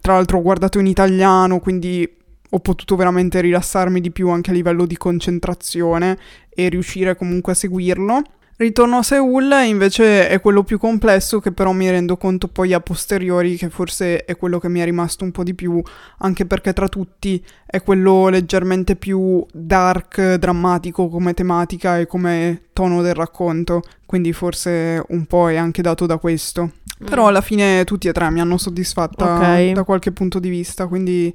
tra 0.00 0.14
l'altro 0.14 0.38
ho 0.38 0.42
guardato 0.42 0.80
in 0.80 0.86
italiano, 0.86 1.60
quindi 1.60 2.08
ho 2.52 2.58
potuto 2.58 2.96
veramente 2.96 3.40
rilassarmi 3.40 4.00
di 4.00 4.10
più 4.10 4.28
anche 4.28 4.50
a 4.50 4.54
livello 4.54 4.86
di 4.86 4.96
concentrazione 4.96 6.18
e 6.48 6.68
riuscire 6.68 7.16
comunque 7.16 7.52
a 7.52 7.56
seguirlo. 7.56 8.22
Ritorno 8.60 8.98
a 8.98 9.02
Seoul 9.02 9.50
invece 9.64 10.28
è 10.28 10.38
quello 10.38 10.64
più 10.64 10.78
complesso 10.78 11.40
che 11.40 11.50
però 11.50 11.72
mi 11.72 11.88
rendo 11.88 12.18
conto 12.18 12.46
poi 12.46 12.74
a 12.74 12.80
posteriori 12.80 13.56
che 13.56 13.70
forse 13.70 14.26
è 14.26 14.36
quello 14.36 14.58
che 14.58 14.68
mi 14.68 14.80
è 14.80 14.84
rimasto 14.84 15.24
un 15.24 15.30
po' 15.30 15.42
di 15.42 15.54
più, 15.54 15.82
anche 16.18 16.44
perché 16.44 16.74
tra 16.74 16.86
tutti 16.86 17.42
è 17.64 17.82
quello 17.82 18.28
leggermente 18.28 18.96
più 18.96 19.42
dark, 19.50 20.34
drammatico 20.34 21.08
come 21.08 21.32
tematica 21.32 21.98
e 21.98 22.06
come 22.06 22.64
tono 22.74 23.00
del 23.00 23.14
racconto, 23.14 23.80
quindi 24.04 24.34
forse 24.34 25.02
un 25.08 25.24
po' 25.24 25.48
è 25.48 25.56
anche 25.56 25.80
dato 25.80 26.04
da 26.04 26.18
questo. 26.18 26.72
Però 27.02 27.28
alla 27.28 27.40
fine 27.40 27.84
tutti 27.84 28.08
e 28.08 28.12
tre 28.12 28.30
mi 28.30 28.40
hanno 28.42 28.58
soddisfatta 28.58 29.36
Ok. 29.36 29.72
da 29.72 29.84
qualche 29.84 30.12
punto 30.12 30.38
di 30.38 30.50
vista, 30.50 30.86
quindi... 30.86 31.34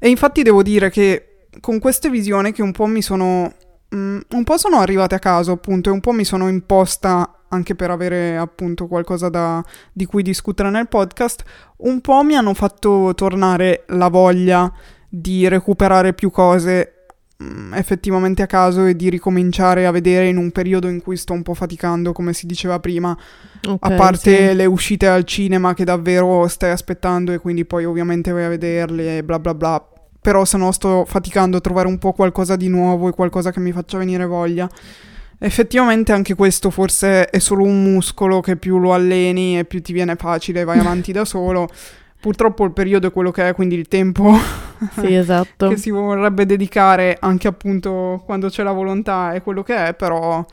E 0.00 0.08
infatti 0.08 0.42
devo 0.42 0.64
dire 0.64 0.90
che 0.90 1.44
con 1.60 1.78
queste 1.78 2.10
visioni 2.10 2.50
che 2.50 2.62
un 2.62 2.72
po' 2.72 2.86
mi 2.86 3.02
sono... 3.02 3.54
mm, 3.94 4.18
un 4.30 4.44
po' 4.44 4.56
sono 4.58 4.78
arrivate 4.78 5.14
a 5.14 5.18
caso, 5.18 5.52
appunto, 5.52 5.90
e 5.90 5.92
un 5.92 6.00
po' 6.00 6.12
mi 6.12 6.24
sono 6.24 6.48
imposta 6.48 7.30
anche 7.48 7.74
per 7.74 7.90
avere 7.90 8.36
appunto 8.36 8.86
qualcosa 8.86 9.28
da, 9.28 9.62
di 9.92 10.04
cui 10.04 10.22
discutere 10.22 10.70
nel 10.70 10.88
podcast, 10.88 11.44
un 11.78 12.00
po' 12.00 12.22
mi 12.22 12.36
hanno 12.36 12.54
fatto 12.54 13.12
tornare 13.14 13.84
la 13.88 14.08
voglia 14.08 14.72
di 15.08 15.46
recuperare 15.48 16.12
più 16.12 16.30
cose 16.30 17.06
mm, 17.42 17.74
effettivamente 17.74 18.42
a 18.42 18.46
caso 18.46 18.84
e 18.84 18.96
di 18.96 19.08
ricominciare 19.08 19.86
a 19.86 19.90
vedere 19.92 20.28
in 20.28 20.36
un 20.36 20.50
periodo 20.50 20.88
in 20.88 21.00
cui 21.00 21.16
sto 21.16 21.32
un 21.32 21.42
po' 21.42 21.54
faticando, 21.54 22.12
come 22.12 22.32
si 22.32 22.46
diceva 22.46 22.80
prima, 22.80 23.16
Ok, 23.68 23.78
a 23.80 23.92
parte 23.92 24.48
sì. 24.50 24.54
le 24.54 24.66
uscite 24.66 25.06
al 25.06 25.24
cinema 25.24 25.74
che 25.74 25.84
davvero 25.84 26.46
stai 26.48 26.70
aspettando 26.70 27.32
e 27.32 27.38
quindi 27.38 27.64
poi 27.64 27.84
ovviamente 27.84 28.30
vai 28.32 28.44
a 28.44 28.48
vederle 28.48 29.18
e 29.18 29.24
bla 29.24 29.38
bla 29.38 29.54
bla. 29.54 29.88
Però 30.26 30.44
se 30.44 30.56
no 30.56 30.72
sto 30.72 31.04
faticando 31.06 31.58
a 31.58 31.60
trovare 31.60 31.86
un 31.86 31.98
po' 31.98 32.12
qualcosa 32.12 32.56
di 32.56 32.66
nuovo 32.66 33.06
e 33.08 33.12
qualcosa 33.12 33.52
che 33.52 33.60
mi 33.60 33.70
faccia 33.70 33.96
venire 33.96 34.26
voglia. 34.26 34.68
Effettivamente 35.38 36.10
anche 36.10 36.34
questo 36.34 36.70
forse 36.70 37.26
è 37.26 37.38
solo 37.38 37.62
un 37.62 37.80
muscolo 37.84 38.40
che 38.40 38.56
più 38.56 38.78
lo 38.78 38.92
alleni 38.92 39.56
e 39.56 39.64
più 39.64 39.80
ti 39.80 39.92
viene 39.92 40.16
facile, 40.16 40.64
vai 40.64 40.80
avanti 40.80 41.12
da 41.12 41.22
solo. 41.24 41.68
Purtroppo 42.20 42.64
il 42.64 42.72
periodo 42.72 43.06
è 43.06 43.12
quello 43.12 43.30
che 43.30 43.50
è, 43.50 43.54
quindi 43.54 43.76
il 43.76 43.86
tempo 43.86 44.36
Sì, 44.98 45.14
esatto. 45.14 45.68
che 45.68 45.76
si 45.76 45.90
vorrebbe 45.90 46.44
dedicare 46.44 47.16
anche 47.20 47.46
appunto 47.46 48.20
quando 48.26 48.48
c'è 48.48 48.64
la 48.64 48.72
volontà 48.72 49.32
è 49.32 49.40
quello 49.42 49.62
che 49.62 49.76
è, 49.76 49.94
però 49.94 50.44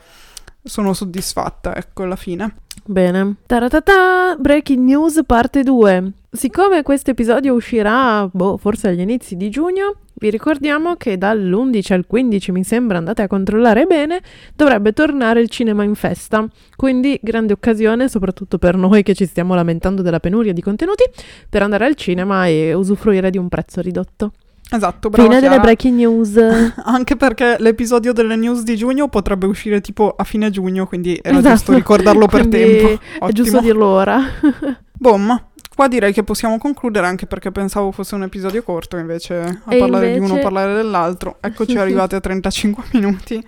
sono 0.62 0.92
soddisfatta, 0.92 1.74
ecco, 1.74 2.04
alla 2.04 2.14
fine. 2.14 2.54
Bene. 2.86 3.36
Taratata, 3.46 4.36
breaking 4.38 4.84
news 4.84 5.22
parte 5.24 5.62
2. 5.62 6.12
Siccome 6.30 6.82
questo 6.82 7.12
episodio 7.12 7.54
uscirà, 7.54 8.28
boh, 8.30 8.58
forse 8.58 8.88
agli 8.88 9.00
inizi 9.00 9.36
di 9.36 9.48
giugno, 9.48 10.00
vi 10.16 10.28
ricordiamo 10.28 10.94
che 10.96 11.16
dall'11 11.16 11.92
al 11.94 12.06
15, 12.06 12.52
mi 12.52 12.62
sembra, 12.62 12.98
andate 12.98 13.22
a 13.22 13.26
controllare 13.26 13.86
bene, 13.86 14.20
dovrebbe 14.54 14.92
tornare 14.92 15.40
il 15.40 15.48
cinema 15.48 15.82
in 15.82 15.94
festa. 15.94 16.46
Quindi 16.76 17.18
grande 17.22 17.54
occasione, 17.54 18.06
soprattutto 18.10 18.58
per 18.58 18.76
noi 18.76 19.02
che 19.02 19.14
ci 19.14 19.24
stiamo 19.24 19.54
lamentando 19.54 20.02
della 20.02 20.20
penuria 20.20 20.52
di 20.52 20.60
contenuti, 20.60 21.04
per 21.48 21.62
andare 21.62 21.86
al 21.86 21.94
cinema 21.94 22.48
e 22.48 22.74
usufruire 22.74 23.30
di 23.30 23.38
un 23.38 23.48
prezzo 23.48 23.80
ridotto. 23.80 24.32
Esatto, 24.70 25.08
brava 25.10 25.28
Fine 25.28 25.40
Chiara. 25.40 25.54
delle 25.56 25.62
breaking 25.66 25.96
news. 25.96 26.36
Anche 26.84 27.16
perché 27.16 27.56
l'episodio 27.58 28.12
delle 28.12 28.34
news 28.36 28.62
di 28.62 28.76
giugno 28.76 29.08
potrebbe 29.08 29.46
uscire 29.46 29.80
tipo 29.80 30.14
a 30.16 30.24
fine 30.24 30.50
giugno, 30.50 30.86
quindi 30.86 31.18
era 31.22 31.38
Esatto. 31.38 31.54
giusto 31.54 31.72
ricordarlo 31.74 32.26
per 32.26 32.48
tempo. 32.48 33.00
È 33.26 33.30
giusto 33.32 33.56
Ottimo. 33.58 33.60
dirlo 33.60 33.86
ora. 33.86 34.20
Boom. 34.92 35.46
Qua 35.74 35.88
direi 35.88 36.12
che 36.12 36.22
possiamo 36.22 36.56
concludere 36.58 37.06
anche 37.06 37.26
perché 37.26 37.50
pensavo 37.50 37.90
fosse 37.90 38.14
un 38.14 38.22
episodio 38.22 38.62
corto, 38.62 38.96
invece 38.96 39.34
a 39.64 39.74
E 39.74 39.78
parlare 39.78 40.12
di 40.12 40.18
uno, 40.18 40.26
invece- 40.28 40.42
parlare 40.42 40.74
dell'altro. 40.74 41.36
Eccoci 41.40 41.76
arrivati 41.76 42.14
a 42.14 42.20
35 42.20 42.84
minuti. 42.92 43.44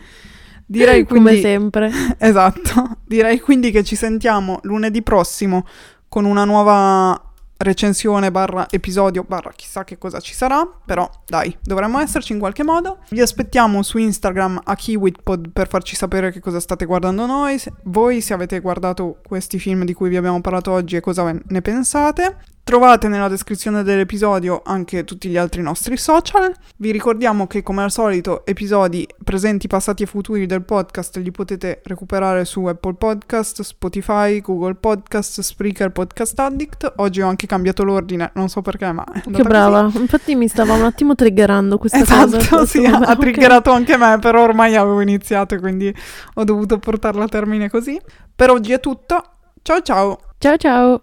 Direi 0.67 1.05
Come 1.07 1.21
quindi 1.21 1.41
sempre. 1.41 1.91
Esatto. 2.19 2.97
Direi 3.05 3.39
quindi 3.41 3.71
che 3.71 3.85
ci 3.85 3.95
sentiamo 3.95 4.59
lunedì 4.63 5.03
prossimo 5.03 5.65
con 6.09 6.25
una 6.25 6.45
nuova 6.45 7.26
recensione 7.59 8.31
barra 8.31 8.69
episodio 8.71 9.25
barra 9.27 9.51
chissà 9.55 9.85
che 9.85 9.99
cosa 9.99 10.21
ci 10.21 10.35
sarà, 10.35 10.69
però 10.85 11.09
dai, 11.27 11.57
dovremmo 11.63 11.99
esserci 11.99 12.33
in 12.33 12.39
qualche 12.39 12.65
modo. 12.65 12.99
Vi 13.11 13.21
aspettiamo 13.21 13.83
su 13.83 13.99
Instagram 13.99 14.61
a 14.65 14.75
KiwitPod 14.75 15.51
per 15.51 15.69
farci 15.69 15.97
sapere 15.97 16.31
che 16.31 16.41
cosa 16.41 16.61
state 16.61 16.85
guardando 16.85 17.27
noi, 17.27 17.61
voi 17.85 18.21
se 18.21 18.35
avete 18.35 18.61
guardato 18.61 19.21
questi 19.27 19.59
film 19.59 19.85
di 19.85 19.93
cui 19.93 20.09
vi 20.09 20.17
abbiamo 20.17 20.41
parlato 20.41 20.73
oggi 20.73 20.97
e 20.97 21.01
cosa 21.01 21.33
ne 21.33 21.63
pensate. 21.63 22.55
Trovate 22.69 23.07
nella 23.07 23.29
descrizione 23.29 23.85
dell'episodio 23.85 24.61
anche 24.65 25.05
tutti 25.05 25.29
gli 25.29 25.37
altri 25.37 25.63
nostri 25.63 25.97
social. 25.97 26.53
Vi 26.79 26.91
ricordiamo 26.91 27.47
che 27.47 27.63
come 27.63 27.85
al 27.85 27.93
solito 27.93 28.45
episodi 28.45 29.07
presenti, 29.23 29.69
passati 29.69 30.03
e 30.03 30.07
futuri 30.07 30.47
del 30.47 30.63
podcast 30.65 31.17
li 31.19 31.31
potete 31.31 31.81
recuperare 31.85 32.45
su 32.45 32.65
Apple 32.65 32.95
Podcast, 32.95 33.63
Spotify, 33.63 34.41
Google 34.41 34.75
Podcast, 34.75 35.43
Spreaker, 35.43 35.91
Podcast 35.93 36.37
Addict. 36.41 36.95
Oggi 36.97 37.21
ho 37.23 37.29
anche 37.29 37.47
cambiato 37.47 37.85
l'ordine, 37.85 38.33
non 38.35 38.49
so 38.49 38.63
perché, 38.63 38.91
ma 38.91 39.05
Che 39.13 39.43
brava. 39.45 39.89
Infatti 39.95 40.35
mi 40.35 40.49
stava 40.49 40.73
un 40.73 40.83
attimo 40.83 41.15
triggerando 41.15 41.79
così. 41.79 41.97
questa 41.97 42.17
cosa. 42.25 42.37
Esatto, 42.39 42.57
Questo- 42.57 42.79
sì, 42.81 42.85
ha 42.85 42.99
ok. 42.99 43.19
triggerato 43.19 43.71
anche 43.71 43.97
me, 43.97 44.19
però 44.21 44.43
ormai 44.43 44.75
avevo 44.75 45.01
iniziato 45.01 45.57
quindi 45.61 45.95
ho 46.35 46.43
dovuto 46.43 46.81
portarla 46.81 47.23
a 47.23 47.29
termine 47.29 47.71
così. 47.71 47.97
Per 48.35 48.51
oggi 48.51 48.73
è 48.73 48.81
tutto. 48.81 49.23
Ciao 49.63 49.81
ciao! 49.83 50.19
Ciao 50.39 50.57
ciao. 50.57 51.03